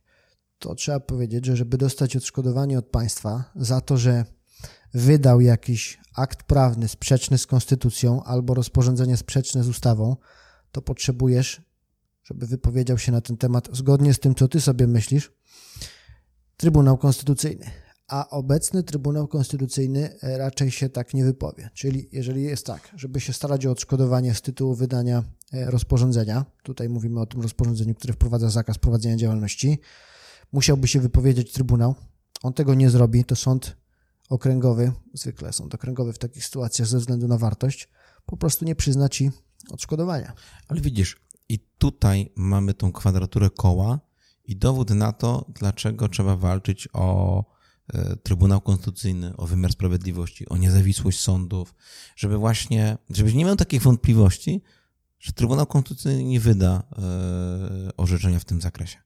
[0.58, 4.24] to trzeba powiedzieć, że żeby dostać odszkodowanie od państwa za to, że
[4.94, 10.16] wydał jakiś akt prawny sprzeczny z konstytucją albo rozporządzenie sprzeczne z ustawą,
[10.72, 11.62] to potrzebujesz,
[12.24, 15.32] żeby wypowiedział się na ten temat zgodnie z tym, co ty sobie myślisz,
[16.60, 17.70] Trybunał Konstytucyjny.
[18.10, 21.70] A obecny Trybunał Konstytucyjny raczej się tak nie wypowie.
[21.74, 26.88] Czyli jeżeli jest tak, żeby się starać o odszkodowanie z tytułu wydania e, rozporządzenia, tutaj
[26.88, 29.78] mówimy o tym rozporządzeniu, które wprowadza zakaz prowadzenia działalności,
[30.52, 31.94] musiałby się wypowiedzieć Trybunał.
[32.42, 33.76] On tego nie zrobi, to sąd
[34.28, 37.88] okręgowy, zwykle sąd okręgowy w takich sytuacjach ze względu na wartość,
[38.26, 39.30] po prostu nie przyzna ci
[39.70, 40.32] odszkodowania.
[40.68, 44.00] Ale widzisz, i tutaj mamy tą kwadraturę koła
[44.44, 47.44] i dowód na to, dlaczego trzeba walczyć o
[48.22, 51.74] Trybunał Konstytucyjny, o wymiar sprawiedliwości, o niezawisłość sądów,
[52.16, 54.62] żeby właśnie, żebyś nie miał takich wątpliwości,
[55.18, 58.98] że Trybunał Konstytucyjny nie wyda e, orzeczenia w tym zakresie.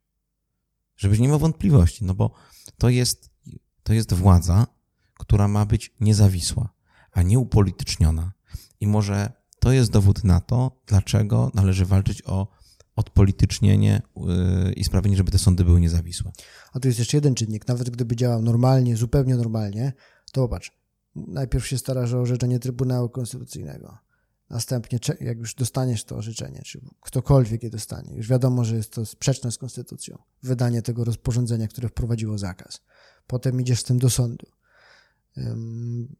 [0.97, 2.31] Żebyś nie miał wątpliwości, no bo
[2.79, 3.31] to jest,
[3.83, 4.67] to jest władza,
[5.19, 6.69] która ma być niezawisła,
[7.13, 8.33] a nie upolityczniona.
[8.81, 12.49] I może to jest dowód na to, dlaczego należy walczyć o
[12.97, 16.33] odpolitycznienie yy, i sprawienie, żeby te sądy były niezawisłe.
[16.73, 17.69] A tu jest jeszcze jeden czynnik.
[17.69, 19.93] Nawet gdyby działał normalnie, zupełnie normalnie,
[20.33, 20.73] to popatrz.
[21.15, 23.99] Najpierw się starasz o orzeczenie Trybunału Konstytucyjnego.
[24.51, 29.07] Następnie, jak już dostaniesz to orzeczenie, czy ktokolwiek je dostanie, już wiadomo, że jest to
[29.07, 32.81] sprzeczne z konstytucją, wydanie tego rozporządzenia, które wprowadziło zakaz.
[33.27, 34.47] Potem idziesz z tym do sądu.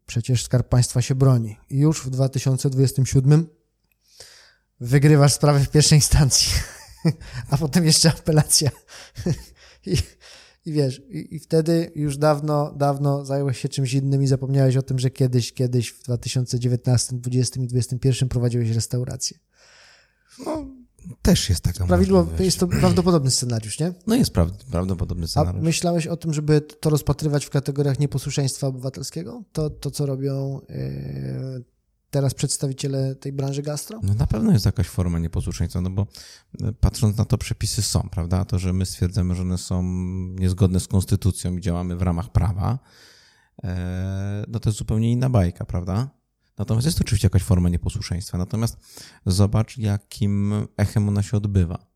[0.05, 1.57] Przecież Skarb Państwa się broni.
[1.69, 3.47] I już w 2027
[4.79, 6.53] wygrywasz sprawę w pierwszej instancji,
[7.49, 8.71] a potem jeszcze apelacja.
[9.85, 9.97] I,
[10.65, 14.81] i wiesz, i, i, wtedy już dawno, dawno zająłeś się czymś innym i zapomniałeś o
[14.81, 19.39] tym, że kiedyś, kiedyś w 2019, 2020 i 2021 prowadziłeś restaurację.
[20.45, 20.65] No,
[21.21, 23.93] też jest taka Prawidłowo, jest to prawdopodobny scenariusz, nie?
[24.07, 24.31] No jest
[24.71, 25.61] prawdopodobny scenariusz.
[25.61, 29.43] A myślałeś o tym, żeby to rozpatrywać w kategoriach nieposłuszeństwa obywatelskiego?
[29.51, 31.63] To, to co robią yy,
[32.15, 33.99] teraz przedstawiciele tej branży gastro?
[34.03, 36.07] No na pewno jest jakaś forma nieposłuszeństwa, no bo
[36.61, 38.45] e, patrząc na to, przepisy są, prawda?
[38.45, 39.83] To, że my stwierdzamy, że one są
[40.39, 42.79] niezgodne z konstytucją i działamy w ramach prawa,
[43.63, 46.09] e, no to jest zupełnie inna bajka, prawda?
[46.57, 48.37] Natomiast jest oczywiście jakaś forma nieposłuszeństwa.
[48.37, 48.77] Natomiast
[49.25, 51.94] zobacz, jakim echem ona się odbywa.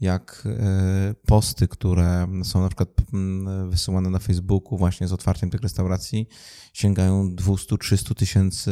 [0.00, 5.60] Jak e, posty, które są na przykład mm, wysyłane na Facebooku właśnie z otwarciem tych
[5.60, 6.28] restauracji,
[6.72, 8.70] sięgają 200-300 tysięcy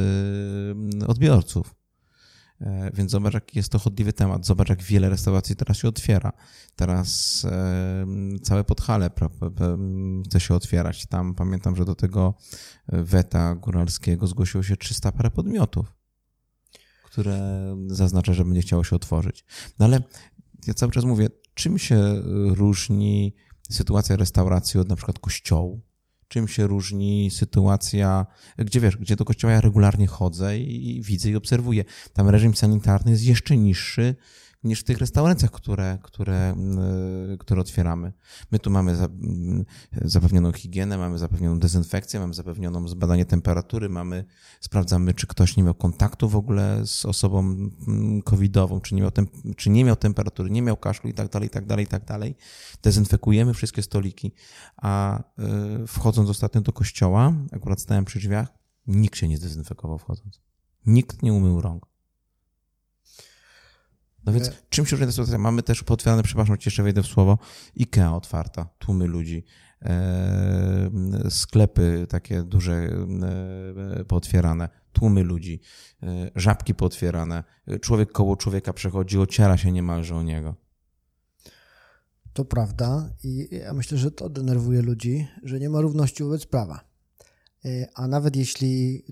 [0.70, 1.74] mm, odbiorców.
[2.60, 4.46] E, więc zobacz, jaki jest to chodliwy temat.
[4.46, 6.32] Zobacz, jak wiele restauracji teraz się otwiera.
[6.76, 8.06] Teraz e,
[8.42, 9.10] całe Podhale
[10.26, 11.06] chce się otwierać.
[11.06, 12.34] Tam pamiętam, że do tego
[12.88, 15.94] weta góralskiego zgłosiło się 300 parę podmiotów,
[17.04, 17.38] które
[17.86, 19.44] zaznacza, że będzie chciało się otworzyć.
[19.78, 20.02] No ale
[20.66, 23.34] ja cały czas mówię, czym się różni
[23.70, 25.80] sytuacja restauracji od na przykład kościołu?
[26.28, 28.26] czym się różni sytuacja,
[28.58, 31.84] gdzie wiesz, gdzie do kościoła ja regularnie chodzę i, widzę i obserwuję.
[32.12, 34.16] Tam reżim sanitarny jest jeszcze niższy
[34.64, 38.12] niż w tych restauracjach, które, które, mm, które otwieramy.
[38.50, 39.64] My tu mamy mm,
[40.02, 44.24] zapewnioną higienę, mamy zapewnioną dezynfekcję, mamy zapewnioną zbadanie temperatury, mamy,
[44.60, 49.10] sprawdzamy, czy ktoś nie miał kontaktu w ogóle z osobą mm, covidową, czy nie miał,
[49.10, 51.88] tem, czy nie miał temperatury, nie miał kaszlu i tak dalej, i tak dalej, i
[51.88, 52.36] tak dalej.
[52.82, 54.32] Dezynfekujemy wszystkie stoliki,
[54.76, 55.22] a
[55.82, 58.48] y, wchodząc ostatnio do kościoła, akurat stałem przy drzwiach,
[58.86, 60.40] nikt się nie zdezynfekował wchodząc.
[60.86, 61.93] Nikt nie umył rąk.
[64.26, 64.52] No więc e...
[64.68, 65.38] czym się różni ta sytuacja?
[65.38, 67.38] Mamy też potwierdzone, przepraszam, jeszcze wejdę w słowo,
[67.80, 69.44] IKEA otwarta, tłumy ludzi,
[69.82, 70.90] e...
[71.30, 74.04] sklepy takie duże e...
[74.04, 75.60] pootwierane, tłumy ludzi,
[76.02, 76.30] e...
[76.36, 77.44] żabki pootwierane,
[77.80, 80.54] człowiek koło człowieka przechodzi, ociera się niemalże o niego.
[82.32, 86.84] To prawda i ja myślę, że to denerwuje ludzi, że nie ma równości wobec prawa.
[87.64, 89.04] E, a nawet jeśli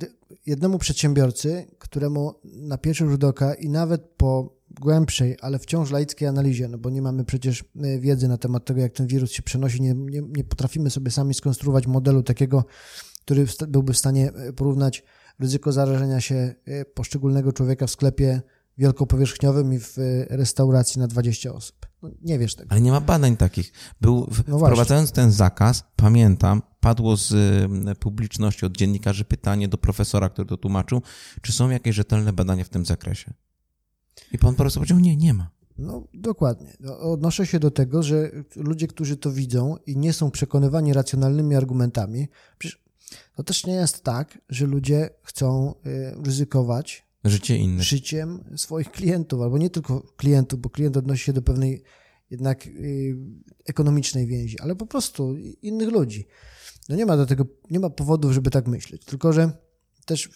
[0.46, 6.68] jednemu przedsiębiorcy, któremu na pierwszy rzut oka i nawet po głębszej, ale wciąż laickiej analizie,
[6.68, 9.83] no bo nie mamy przecież e, wiedzy na temat tego, jak ten wirus się przenosi,
[9.83, 12.64] nie, nie, nie potrafimy sobie sami skonstruować modelu takiego,
[13.24, 15.05] który byłby w stanie e, porównać
[15.39, 16.55] ryzyko zarażenia się
[16.95, 18.43] poszczególnego człowieka w sklepie
[18.78, 19.97] wielkopowierzchniowym i w
[20.30, 21.87] restauracji na 20 osób.
[22.03, 22.72] No, nie wiesz tego.
[22.72, 23.72] Ale nie ma badań takich.
[24.01, 27.35] Był, no wprowadzając ten zakaz, pamiętam, padło z
[27.99, 31.03] publiczności od dziennikarzy pytanie do profesora, który to tłumaczył,
[31.43, 33.35] czy są jakieś rzetelne badania w tym zakresie.
[34.32, 35.50] I pan profesor powiedział, nie, nie ma.
[35.78, 36.76] No, dokładnie.
[36.80, 41.54] No, odnoszę się do tego, że ludzie, którzy to widzą i nie są przekonywani racjonalnymi
[41.54, 42.82] argumentami, przecież
[43.36, 47.82] to też nie jest tak, że ludzie chcą y, ryzykować Życie innych.
[47.82, 51.82] życiem swoich klientów, albo nie tylko klientów, bo klient odnosi się do pewnej
[52.30, 53.16] jednak y,
[53.66, 56.26] ekonomicznej więzi, ale po prostu innych ludzi.
[56.88, 59.52] No nie ma do tego, nie ma powodów, żeby tak myśleć, tylko że
[60.05, 60.30] też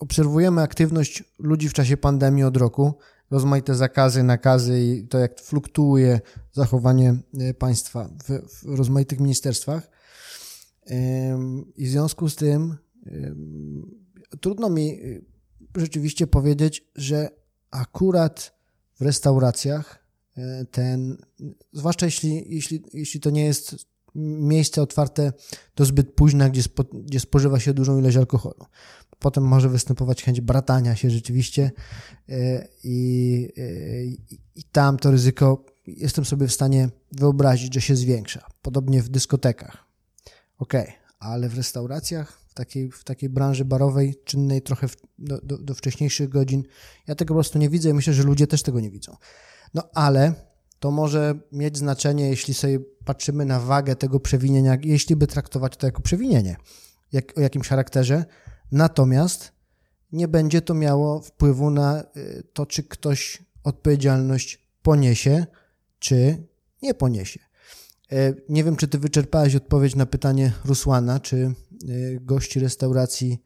[0.00, 2.94] obserwujemy aktywność ludzi w czasie pandemii od roku,
[3.30, 6.20] rozmaite zakazy, nakazy i to, jak fluktuuje
[6.52, 7.16] zachowanie
[7.50, 9.90] y, państwa w, w rozmaitych ministerstwach.
[11.76, 12.76] I w związku z tym
[14.40, 15.24] trudno mi y,
[15.76, 17.28] rzeczywiście powiedzieć, że
[17.70, 18.58] akurat
[19.00, 20.04] w restauracjach
[20.38, 21.16] y, ten,
[21.72, 23.76] zwłaszcza jeśli, jeśli, jeśli to nie jest
[24.18, 25.32] miejsce otwarte
[25.76, 28.66] do zbyt późna, gdzie, spo, gdzie spożywa się dużą ilość alkoholu.
[29.18, 31.70] Potem może występować chęć bratania się rzeczywiście
[32.28, 33.48] y, i,
[34.30, 38.46] i, i tam to ryzyko jestem sobie w stanie wyobrazić, że się zwiększa.
[38.62, 39.84] Podobnie w dyskotekach.
[40.58, 40.72] Ok,
[41.18, 46.28] ale w restauracjach takiej, w takiej branży barowej, czynnej trochę w, do, do, do wcześniejszych
[46.28, 46.62] godzin.
[47.06, 49.16] Ja tego po prostu nie widzę i myślę, że ludzie też tego nie widzą.
[49.74, 50.34] No ale
[50.80, 55.86] to może mieć znaczenie, jeśli sobie patrzymy na wagę tego przewinienia, jeśli by traktować to
[55.86, 56.56] jako przewinienie,
[57.12, 58.24] jak, o jakimś charakterze.
[58.72, 59.52] Natomiast
[60.12, 65.46] nie będzie to miało wpływu na y, to, czy ktoś odpowiedzialność poniesie,
[65.98, 66.46] czy
[66.82, 67.40] nie poniesie.
[68.12, 71.54] E, nie wiem, czy ty wyczerpałeś odpowiedź na pytanie Rusłana, czy
[71.84, 73.42] Y, gości restauracji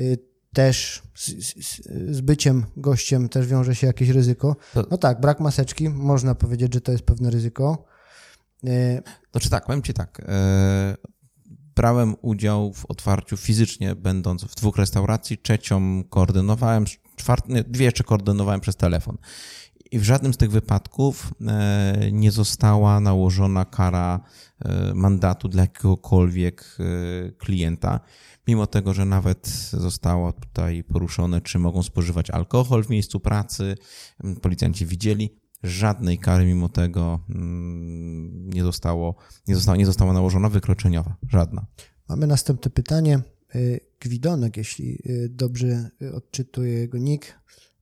[0.00, 0.18] y,
[0.52, 1.86] też z, z,
[2.16, 4.56] z, byciem gościem też wiąże się jakieś ryzyko.
[4.90, 7.84] No tak, brak maseczki, można powiedzieć, że to jest pewne ryzyko.
[9.32, 10.20] Znaczy tak, powiem ci tak.
[10.28, 10.96] E,
[11.74, 16.84] brałem udział w otwarciu fizycznie, będąc w dwóch restauracji, trzecią koordynowałem,
[17.16, 19.18] czwartą, dwie jeszcze koordynowałem przez telefon.
[19.90, 24.20] I w żadnym z tych wypadków e, nie została nałożona kara
[24.94, 26.76] mandatu dla jakiegokolwiek
[27.38, 28.00] klienta,
[28.48, 33.74] mimo tego, że nawet zostało tutaj poruszone, czy mogą spożywać alkohol w miejscu pracy.
[34.42, 39.14] Policjanci widzieli, żadnej kary mimo tego mm, nie, zostało,
[39.48, 41.16] nie, została, nie została nałożona wykroczeniowa.
[41.28, 41.66] Żadna.
[42.08, 43.22] Mamy następne pytanie.
[44.00, 47.40] Gwidonek, jeśli dobrze odczytuję jego nick,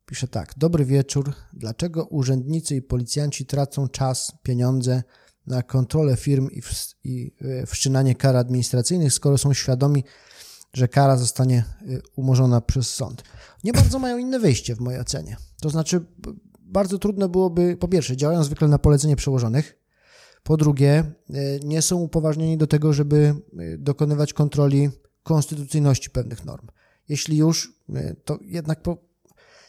[0.09, 0.55] Pisze tak.
[0.57, 1.33] Dobry wieczór.
[1.53, 5.03] Dlaczego urzędnicy i policjanci tracą czas, pieniądze
[5.47, 7.35] na kontrolę firm i, w, i
[7.67, 10.05] wszczynanie kar administracyjnych, skoro są świadomi,
[10.73, 11.85] że kara zostanie e,
[12.16, 13.23] umorzona przez sąd?
[13.64, 15.37] Nie bardzo mają inne wyjście w mojej ocenie.
[15.61, 16.01] To znaczy,
[16.61, 19.79] bardzo trudno byłoby, po pierwsze, działają zwykle na polecenie przełożonych,
[20.43, 23.35] po drugie, e, nie są upoważnieni do tego, żeby
[23.79, 24.91] dokonywać kontroli
[25.23, 26.66] konstytucyjności pewnych norm.
[27.09, 27.73] Jeśli już,
[28.25, 29.09] to jednak po,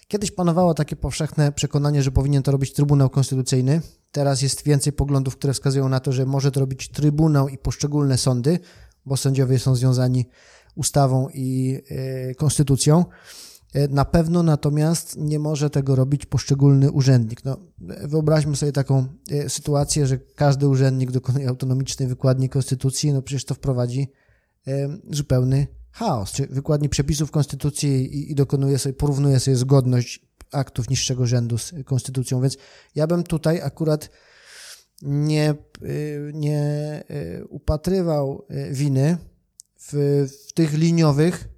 [0.10, 3.82] Kiedyś panowało takie powszechne przekonanie, że powinien to robić Trybunał Konstytucyjny.
[4.12, 8.18] Teraz jest więcej poglądów, które wskazują na to, że może to robić Trybunał i poszczególne
[8.18, 8.60] sądy,
[9.06, 10.26] bo sędziowie są związani
[10.76, 11.80] ustawą i
[12.32, 13.06] y, konstytucją.
[13.74, 17.46] E, na pewno natomiast nie może tego robić poszczególny urzędnik.
[17.46, 17.58] No,
[18.04, 23.56] wyobraźmy sobie taką e, sytuację, że każdy urzędnik dokonuje autonomicznej wykładni konstytucji, no przecież to
[23.56, 24.08] wprowadzi
[25.12, 31.28] zupełny chaos, czy wykładni przepisów konstytucji i, i dokonuje sobie, porównuje sobie zgodność aktów niższego
[31.28, 32.58] rzędu z konstytucją, więc
[32.96, 34.10] ja bym tutaj akurat
[35.02, 35.56] nie,
[36.34, 37.04] nie
[37.50, 39.18] upatrywał winy
[39.80, 39.94] w,
[40.50, 41.50] w tych liniowych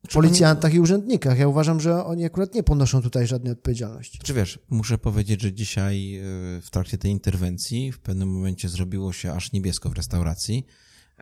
[0.00, 1.38] znaczy, policjantach i urzędnikach.
[1.38, 4.18] Ja uważam, że oni akurat nie ponoszą tutaj żadnej odpowiedzialności.
[4.18, 6.20] Czy wiesz, muszę powiedzieć, że dzisiaj
[6.62, 10.66] w trakcie tej interwencji w pewnym momencie zrobiło się aż niebiesko w restauracji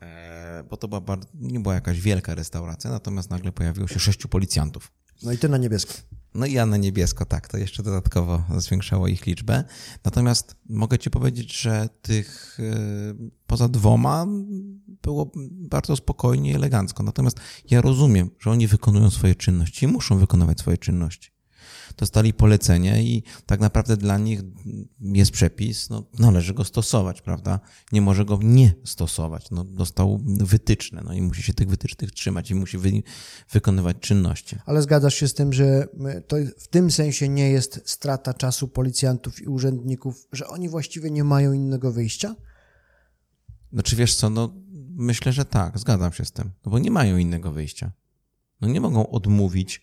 [0.03, 4.29] E, bo to była bardzo, nie była jakaś wielka restauracja, natomiast nagle pojawiło się sześciu
[4.29, 4.93] policjantów.
[5.23, 5.95] No i ty na niebiesko.
[6.35, 9.65] No i na niebiesko, tak, to jeszcze dodatkowo zwiększało ich liczbę.
[10.05, 12.75] Natomiast mogę ci powiedzieć, że tych e,
[13.47, 14.27] poza dwoma
[15.03, 17.03] było bardzo spokojnie i elegancko.
[17.03, 21.34] Natomiast ja rozumiem, że oni wykonują swoje czynności i muszą wykonywać swoje czynności
[21.97, 24.41] dostali polecenie i tak naprawdę dla nich
[25.01, 27.61] jest przepis, no, należy go stosować, prawda?
[27.93, 29.51] Nie może go nie stosować.
[29.51, 33.03] No, dostał wytyczne, no i musi się tych wytycznych trzymać i musi wy,
[33.51, 34.57] wykonywać czynności.
[34.67, 35.89] Ale zgadzasz się z tym, że
[36.29, 41.25] to w tym sensie nie jest strata czasu policjantów i urzędników, że oni właściwie nie
[41.25, 42.37] mają innego wyjścia?
[43.73, 44.55] No czy wiesz co, no
[44.97, 47.93] myślę, że tak, zgadzam się z tym, no bo nie mają innego wyjścia.
[48.61, 49.83] No nie mogą odmówić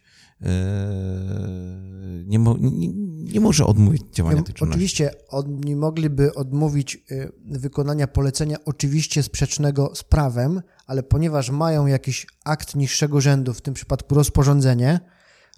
[2.25, 2.87] nie, mo, nie,
[3.33, 4.75] nie, może odmówić działania tej czynności.
[4.75, 12.27] Oczywiście oni mogliby odmówić yy, wykonania polecenia oczywiście sprzecznego z prawem, ale ponieważ mają jakiś
[12.45, 14.99] akt niższego rzędu, w tym przypadku rozporządzenie,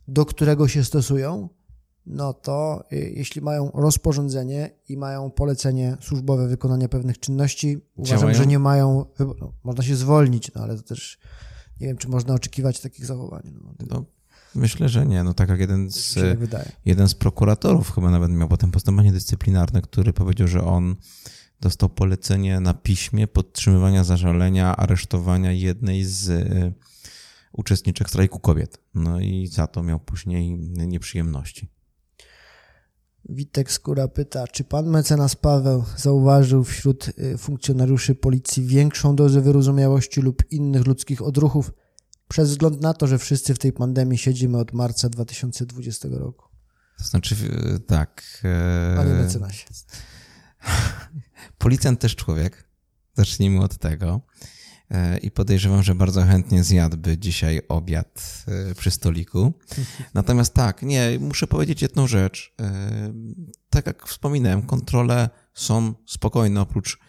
[0.07, 1.49] do którego się stosują,
[2.05, 8.37] no to yy, jeśli mają rozporządzenie i mają polecenie służbowe wykonania pewnych czynności, uważam, Działają?
[8.37, 11.19] że nie mają, no, można się zwolnić, no ale to też
[11.81, 13.53] nie wiem, czy można oczekiwać takich zachowań.
[13.89, 14.05] No.
[14.55, 15.23] Myślę, że nie.
[15.23, 16.71] No tak jak jeden z, tak wydaje.
[16.85, 20.95] jeden z prokuratorów chyba nawet miał potem postępowanie dyscyplinarne, który powiedział, że on
[21.61, 26.73] dostał polecenie na piśmie podtrzymywania zażalenia, aresztowania jednej z y,
[27.53, 28.77] uczestniczek strajku kobiet.
[28.95, 31.67] No i za to miał później nieprzyjemności.
[33.29, 40.21] Witek Skóra pyta, czy pan mecenas Paweł zauważył wśród y, funkcjonariuszy policji większą dozę wyrozumiałości
[40.21, 41.71] lub innych ludzkich odruchów
[42.27, 46.45] przez wzgląd na to, że wszyscy w tej pandemii siedzimy od marca 2020 roku?
[46.97, 47.35] To znaczy,
[47.75, 48.41] y, tak.
[48.43, 48.95] E...
[48.95, 49.65] Panie mecenasie.
[51.57, 52.69] Policjant też człowiek.
[53.13, 54.21] Zacznijmy od tego.
[54.91, 59.53] E, I podejrzewam, że bardzo chętnie zjadłby dzisiaj obiad e, przy stoliku.
[60.13, 62.53] Natomiast tak, nie, muszę powiedzieć jedną rzecz.
[62.59, 63.13] E,
[63.69, 66.99] tak jak wspominałem, kontrole są spokojne, oprócz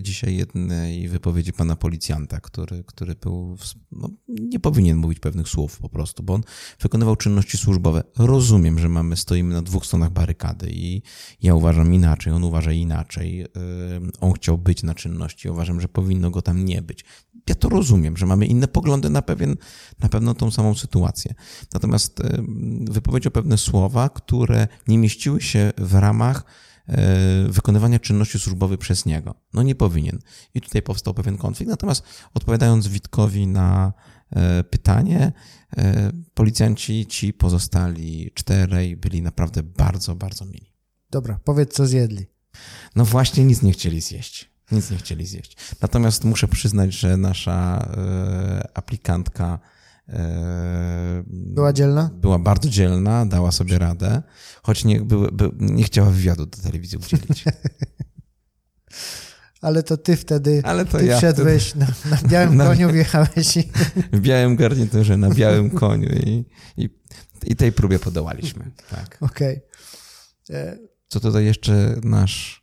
[0.00, 3.56] dzisiaj jednej wypowiedzi pana policjanta, który, który był,
[3.92, 6.42] no, nie powinien mówić pewnych słów po prostu, bo on
[6.80, 8.02] wykonywał czynności służbowe.
[8.18, 11.02] Rozumiem, że mamy, stoimy na dwóch stronach barykady i
[11.42, 13.42] ja uważam inaczej, on uważa inaczej.
[13.42, 13.46] Y,
[14.20, 17.04] on chciał być na czynności, uważam, że powinno go tam nie być.
[17.48, 19.56] Ja to rozumiem, że mamy inne poglądy na, pewien,
[20.00, 21.34] na pewno tą samą sytuację.
[21.74, 22.44] Natomiast y,
[22.90, 26.69] wypowiedział pewne słowa, które nie mieściły się w ramach E,
[27.48, 29.34] wykonywania czynności służbowej przez niego.
[29.52, 30.18] No nie powinien.
[30.54, 31.70] I tutaj powstał pewien konflikt.
[31.70, 32.02] Natomiast
[32.34, 33.92] odpowiadając Witkowi na
[34.30, 35.32] e, pytanie,
[35.76, 40.72] e, policjanci ci pozostali czterej byli naprawdę bardzo, bardzo mili.
[41.10, 42.26] Dobra, powiedz co zjedli.
[42.96, 44.50] No właśnie nic nie chcieli zjeść.
[44.72, 45.56] Nic nie chcieli zjeść.
[45.82, 47.88] Natomiast muszę przyznać, że nasza
[48.74, 49.58] aplikantka
[51.26, 52.10] była dzielna?
[52.14, 54.22] Była bardzo dzielna, dała sobie radę,
[54.62, 57.44] choć nie, by, nie chciała wywiadu do telewizji udzielić.
[59.60, 61.86] Ale to ty wtedy Ale to ty ja wszedłeś wtedy...
[62.10, 63.62] na, na białym na, koniu, wjechałeś i...
[64.12, 66.44] W białym garniturze, na białym koniu i,
[66.76, 66.88] i,
[67.44, 68.70] i tej próbie podołaliśmy.
[68.90, 69.18] Tak.
[69.20, 69.60] Okej.
[70.48, 70.88] Okay.
[71.08, 72.59] Co tutaj jeszcze nasz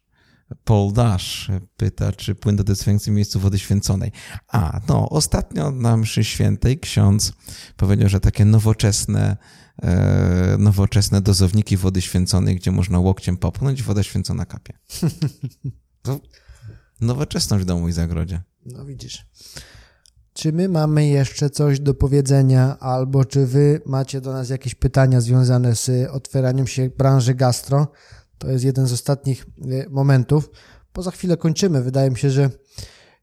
[0.63, 4.11] Paul Dash pyta, czy płyn do dezynfekcji w miejscu wody święconej.
[4.47, 7.33] A, no, ostatnio na mszy świętej ksiądz
[7.77, 9.37] powiedział, że takie nowoczesne,
[9.81, 14.73] e, nowoczesne dozowniki wody święconej, gdzie można łokciem popchnąć, woda święcona kapie.
[17.01, 18.41] Nowoczesność w domu i zagrodzie.
[18.65, 19.25] No widzisz.
[20.33, 25.21] Czy my mamy jeszcze coś do powiedzenia, albo czy wy macie do nas jakieś pytania
[25.21, 27.87] związane z otwieraniem się branży gastro?
[28.37, 30.49] To jest jeden z ostatnich e, momentów.
[30.93, 31.81] Bo za chwilę kończymy.
[31.81, 32.49] Wydaje mi się, że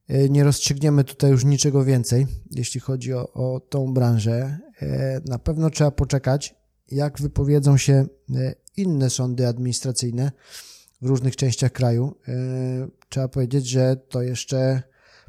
[0.09, 4.59] e, nie rozstrzygniemy tutaj już niczego więcej, jeśli chodzi o, o tą branżę.
[4.83, 6.55] E, na pewno trzeba poczekać,
[6.91, 8.07] jak wypowiedzą się
[8.77, 10.33] inne sądy administracyjne
[11.03, 12.15] w różnych częściach kraju.
[13.09, 14.83] Trzeba powiedzieć, że to jeszcze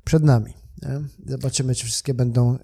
[0.04, 0.54] przed nami.
[1.26, 2.58] Zobaczymy, czy wszystkie będą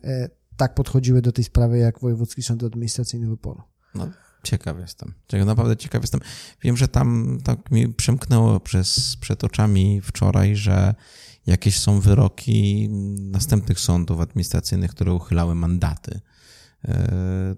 [0.58, 3.62] tak podchodziły do tej sprawy, jak Wojewódzki Sąd Administracyjny w Opolu.
[3.96, 4.10] No,
[4.44, 5.14] Ciekaw jestem.
[5.28, 6.22] Czego naprawdę ciekaw jestem.
[6.62, 10.96] Wiem, że tam tak mi przemknęło przez, przed oczami wczoraj, że
[11.48, 12.89] jakieś są wyroki
[13.20, 16.20] następnych sądów administracyjnych, które uchylały mandaty.
[16.84, 16.94] Yy,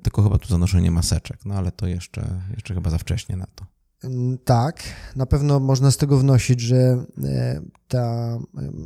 [0.02, 3.66] tylko chyba tu zanoszenie maseczek, no ale to jeszcze, jeszcze chyba za wcześnie na to.
[4.04, 4.84] Mm, tak,
[5.16, 8.38] na pewno można z tego wnosić, że e, ta,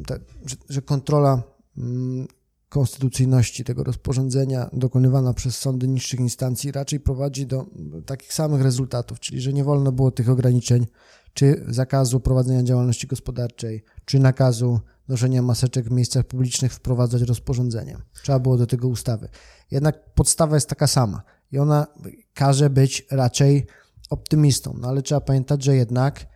[0.07, 1.43] ta że, że kontrola
[1.77, 2.27] mm,
[2.69, 7.65] konstytucyjności tego rozporządzenia dokonywana przez sądy niższych instancji raczej prowadzi do
[8.05, 10.87] takich samych rezultatów, czyli że nie wolno było tych ograniczeń,
[11.33, 18.01] czy zakazu prowadzenia działalności gospodarczej, czy nakazu noszenia maseczek w miejscach publicznych wprowadzać rozporządzeniem.
[18.23, 19.29] Trzeba było do tego ustawy.
[19.71, 21.87] Jednak podstawa jest taka sama i ona
[22.33, 23.67] każe być raczej
[24.09, 26.27] optymistą, no ale trzeba pamiętać, że jednak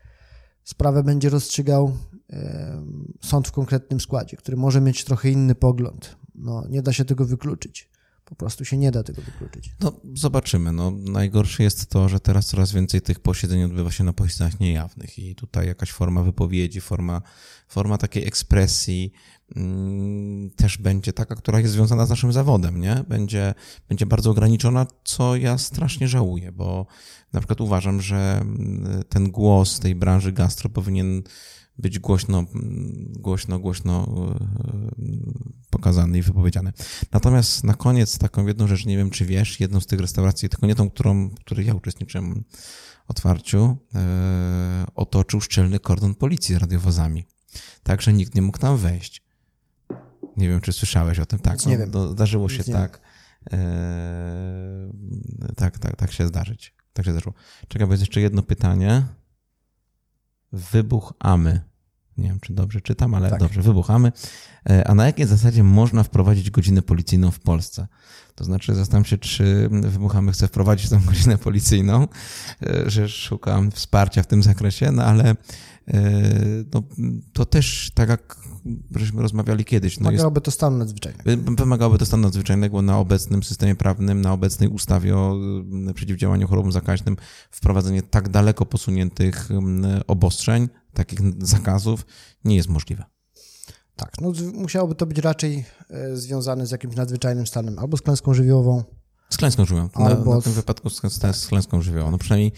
[0.64, 1.98] sprawę będzie rozstrzygał
[3.22, 7.26] sąd w konkretnym składzie, który może mieć trochę inny pogląd, no, nie da się tego
[7.26, 7.90] wykluczyć.
[8.26, 9.72] Po prostu się nie da tego wykluczyć.
[9.80, 10.72] No, zobaczymy.
[10.72, 15.20] No, najgorsze jest to, że teraz coraz więcej tych posiedzeń odbywa się na posiedzeniach niejawnych
[15.20, 17.22] i tutaj jakaś forma wypowiedzi, forma,
[17.68, 19.12] forma takiej ekspresji
[19.56, 23.04] mm, też będzie taka, która jest związana z naszym zawodem, nie?
[23.08, 23.54] Będzie,
[23.90, 26.86] będzie bardzo ograniczona, co ja strasznie żałuję, bo
[27.34, 31.24] na przykład uważam, że mm, ten głos tej branży gastro powinien
[31.82, 32.44] być głośno,
[33.10, 34.46] głośno, głośno e,
[35.70, 36.74] pokazany i wypowiedziany.
[37.12, 40.68] Natomiast na koniec taką jedną rzecz, nie wiem czy wiesz, jedną z tych restauracji, tylko
[40.68, 42.44] nie tą, którą, w której ja uczestniczyłem
[43.08, 47.26] w otwarciu, e, otoczył szczelny kordon policji z radiowozami.
[47.84, 49.24] Także nikt nie mógł tam wejść.
[50.38, 51.40] Nie wiem, czy słyszałeś o tym.
[51.40, 52.12] Tak, nie no, wiem.
[52.12, 53.02] zdarzyło się tak.
[53.54, 54.92] E,
[55.56, 56.74] tak, tak, tak się zdarzyć.
[56.94, 57.36] Tak się zdarzyło.
[57.68, 59.06] Czekaj, bo jest jeszcze jedno pytanie.
[60.52, 61.71] Wybuch Amy.
[62.22, 63.40] Nie wiem, czy dobrze czytam, ale tak.
[63.40, 64.12] dobrze, wybuchamy.
[64.70, 67.88] E, a na jakiej zasadzie można wprowadzić godzinę policyjną w Polsce?
[68.36, 72.08] To znaczy, zastanawiam się, czy wybuchamy chce wprowadzić tą godzinę policyjną,
[72.64, 75.36] e, że szukam wsparcia w tym zakresie, no ale
[76.74, 76.84] no,
[77.34, 78.38] to też tak jak
[78.96, 80.00] żeśmy rozmawiali kiedyś.
[80.00, 81.52] No wymagałoby jest, to stanu nadzwyczajnego.
[81.58, 85.38] Wymagałoby to stanu nadzwyczajnego na obecnym systemie prawnym, na obecnej ustawie o
[85.96, 87.18] przeciwdziałaniu chorobom zakaźnym,
[87.52, 89.50] wprowadzenie tak daleko posuniętych
[90.08, 92.06] obostrzeń, takich zakazów
[92.46, 93.04] nie jest możliwe.
[93.96, 98.34] Tak, no musiałoby to być raczej e, związane z jakimś nadzwyczajnym stanem, albo z klęską
[98.34, 98.84] żywiołową.
[99.30, 99.90] Z klęską żywiołową.
[99.94, 101.02] Albo na, tym wypadku z,
[101.36, 102.12] z, klęską żywiołową.
[102.12, 102.52] No przynajmniej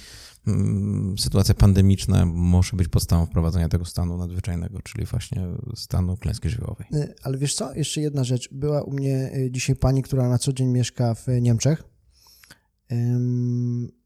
[0.48, 6.88] Mm, sytuacja pandemiczna może być podstawą wprowadzenia tego stanu nadzwyczajnego, czyli właśnie stanu klęski żywiołowej.
[6.94, 8.50] Y, ale wiesz co, jeszcze jedna rzecz.
[8.52, 11.84] Była u mnie y, dzisiaj pani, która na co dzień mieszka w Niemczech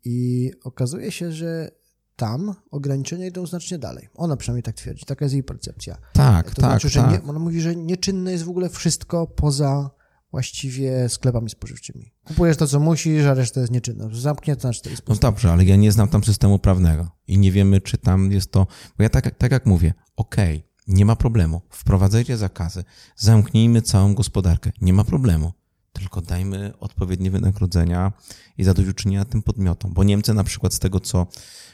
[0.03, 1.71] i okazuje się, że
[2.17, 4.07] tam ograniczenia idą znacznie dalej.
[4.15, 5.97] Ona przynajmniej tak twierdzi, taka jest jej percepcja.
[6.13, 7.11] Tak, to tak, znaczy, że tak.
[7.11, 9.89] Nie, ona mówi, że nieczynne jest w ogóle wszystko poza
[10.31, 12.13] właściwie sklepami spożywczymi.
[12.27, 14.09] Kupujesz to, co musisz, a reszta jest nieczynna.
[14.11, 17.81] Zamknięta na cztery No dobrze, ale ja nie znam tam systemu prawnego i nie wiemy,
[17.81, 18.67] czy tam jest to...
[18.97, 22.83] Bo ja tak, tak jak mówię, okej, okay, nie ma problemu, wprowadzajcie zakazy,
[23.15, 25.51] zamknijmy całą gospodarkę, nie ma problemu,
[25.99, 28.11] tylko dajmy odpowiednie wynagrodzenia
[28.57, 31.27] i zadośćuczynienia tym podmiotom, bo Niemcy na przykład z tego, co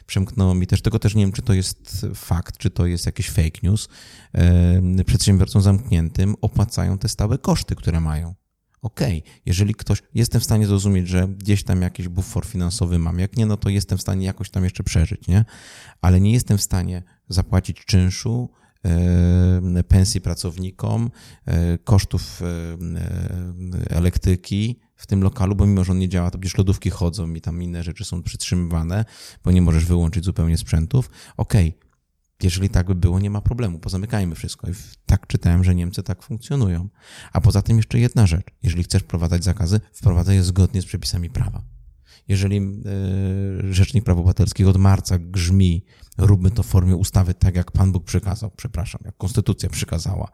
[0.05, 3.29] przemknęło mi też, tego też nie wiem, czy to jest fakt, czy to jest jakiś
[3.29, 3.87] fake news,
[5.05, 8.35] przedsiębiorcom zamkniętym opłacają te stałe koszty, które mają
[8.81, 13.19] okej, okay, jeżeli ktoś, jestem w stanie zrozumieć, że gdzieś tam jakiś bufor finansowy mam,
[13.19, 15.45] jak nie, no to jestem w stanie jakoś tam jeszcze przeżyć, nie?
[16.01, 18.49] Ale nie jestem w stanie zapłacić czynszu,
[19.87, 21.11] pensji pracownikom,
[21.45, 22.41] e, kosztów
[23.89, 27.41] elektryki w tym lokalu, bo mimo, że on nie działa, to przecież lodówki chodzą i
[27.41, 29.05] tam inne rzeczy są przytrzymywane,
[29.43, 31.09] bo nie możesz wyłączyć zupełnie sprzętów.
[31.37, 31.83] Okej, okay,
[32.43, 34.69] jeżeli tak by było, nie ma problemu, pozamykajmy wszystko.
[34.69, 34.73] I
[35.05, 36.89] tak czytałem, że Niemcy tak funkcjonują.
[37.33, 38.45] A poza tym jeszcze jedna rzecz.
[38.63, 41.61] Jeżeli chcesz wprowadzać zakazy, wprowadzaj je zgodnie z przepisami prawa.
[42.27, 45.85] Jeżeli yy, Rzecznik Praw Obywatelskich od marca grzmi,
[46.17, 50.27] róbmy to w formie ustawy tak, jak Pan Bóg przykazał, przepraszam, jak Konstytucja przykazała,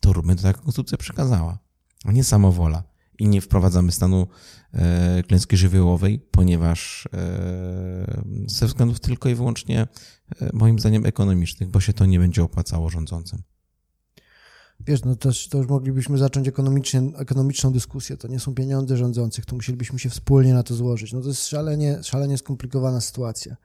[0.00, 1.58] to róbmy to tak, jak Konstytucja przykazała,
[2.04, 2.82] a nie samowola
[3.18, 4.26] i nie wprowadzamy stanu
[4.72, 9.88] e, klęski żywiołowej, ponieważ e, ze względów tylko i wyłącznie,
[10.40, 13.42] e, moim zdaniem, ekonomicznych, bo się to nie będzie opłacało rządzącym.
[14.80, 16.48] Wiesz, no to, to już moglibyśmy zacząć
[17.16, 18.16] ekonomiczną dyskusję.
[18.16, 21.12] To nie są pieniądze rządzących, to musielibyśmy się wspólnie na to złożyć.
[21.12, 23.56] No to jest szalenie, szalenie skomplikowana sytuacja.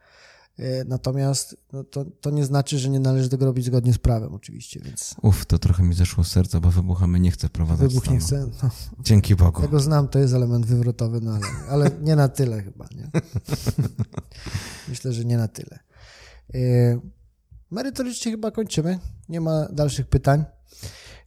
[0.58, 4.34] E, natomiast no to, to nie znaczy, że nie należy tego robić zgodnie z prawem,
[4.34, 4.80] oczywiście.
[4.80, 5.14] Więc...
[5.22, 7.88] Uf, to trochę mi zeszło z serca, bo wybuchamy nie chce prowadzić.
[7.88, 8.46] Wybuch nie chce.
[8.62, 8.70] No.
[9.00, 9.62] Dzięki Bogu.
[9.62, 12.86] Tego znam, to jest element wywrotowy, no ale, ale nie na tyle chyba.
[12.96, 13.10] Nie?
[14.88, 15.78] Myślę, że nie na tyle.
[16.54, 16.58] E,
[17.70, 18.98] merytorycznie chyba kończymy.
[19.28, 20.44] Nie ma dalszych pytań.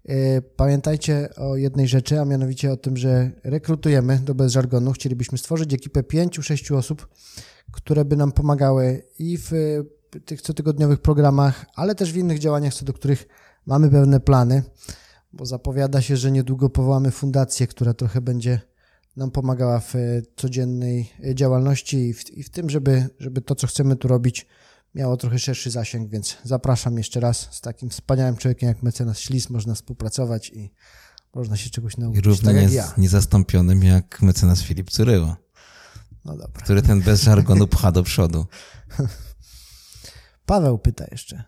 [0.07, 4.91] E, pamiętajcie o jednej rzeczy, a mianowicie o tym, że rekrutujemy do Bez Żargonu.
[4.91, 7.07] Chcielibyśmy stworzyć ekipę pięciu, sześciu osób,
[7.71, 9.51] które by nam pomagały i w
[10.25, 13.27] tych cotygodniowych programach, ale też w innych działaniach, co do których
[13.65, 14.63] mamy pewne plany,
[15.33, 18.59] bo zapowiada się, że niedługo powołamy fundację, która trochę będzie
[19.15, 19.93] nam pomagała w
[20.35, 24.47] codziennej działalności i w, i w tym, żeby, żeby to, co chcemy tu robić,
[24.97, 29.49] miało trochę szerszy zasięg, więc zapraszam jeszcze raz z takim wspaniałym człowiekiem jak mecenas Ślis,
[29.49, 30.73] można współpracować i
[31.35, 32.25] można się czegoś nauczyć.
[32.25, 32.93] I równie tak jak ja.
[32.97, 35.35] niezastąpionym jak mecenas Filip Curyło.
[36.25, 36.63] No dobra.
[36.63, 38.45] Który ten bez żargonu pcha do przodu.
[40.45, 41.43] Paweł pyta jeszcze.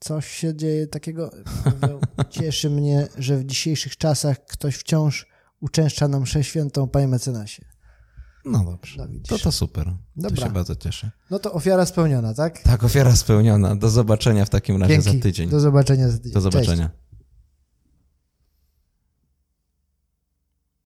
[0.00, 1.30] Coś się dzieje takiego.
[1.64, 2.00] Paweł,
[2.30, 5.26] cieszy mnie, że w dzisiejszych czasach ktoś wciąż
[5.60, 7.64] uczęszcza nam mszę świętą, panie mecenasie.
[8.50, 8.96] No dobrze.
[8.98, 9.92] No, to to super.
[10.16, 10.36] Dobra.
[10.36, 11.10] To się bardzo cieszę.
[11.30, 12.62] No to ofiara spełniona, tak?
[12.62, 13.76] Tak, ofiara spełniona.
[13.76, 15.18] Do zobaczenia w takim razie Dzięki.
[15.18, 15.50] za tydzień.
[15.50, 16.32] Do zobaczenia za tydzień.
[16.32, 16.88] Do zobaczenia.
[16.88, 17.07] Cześć.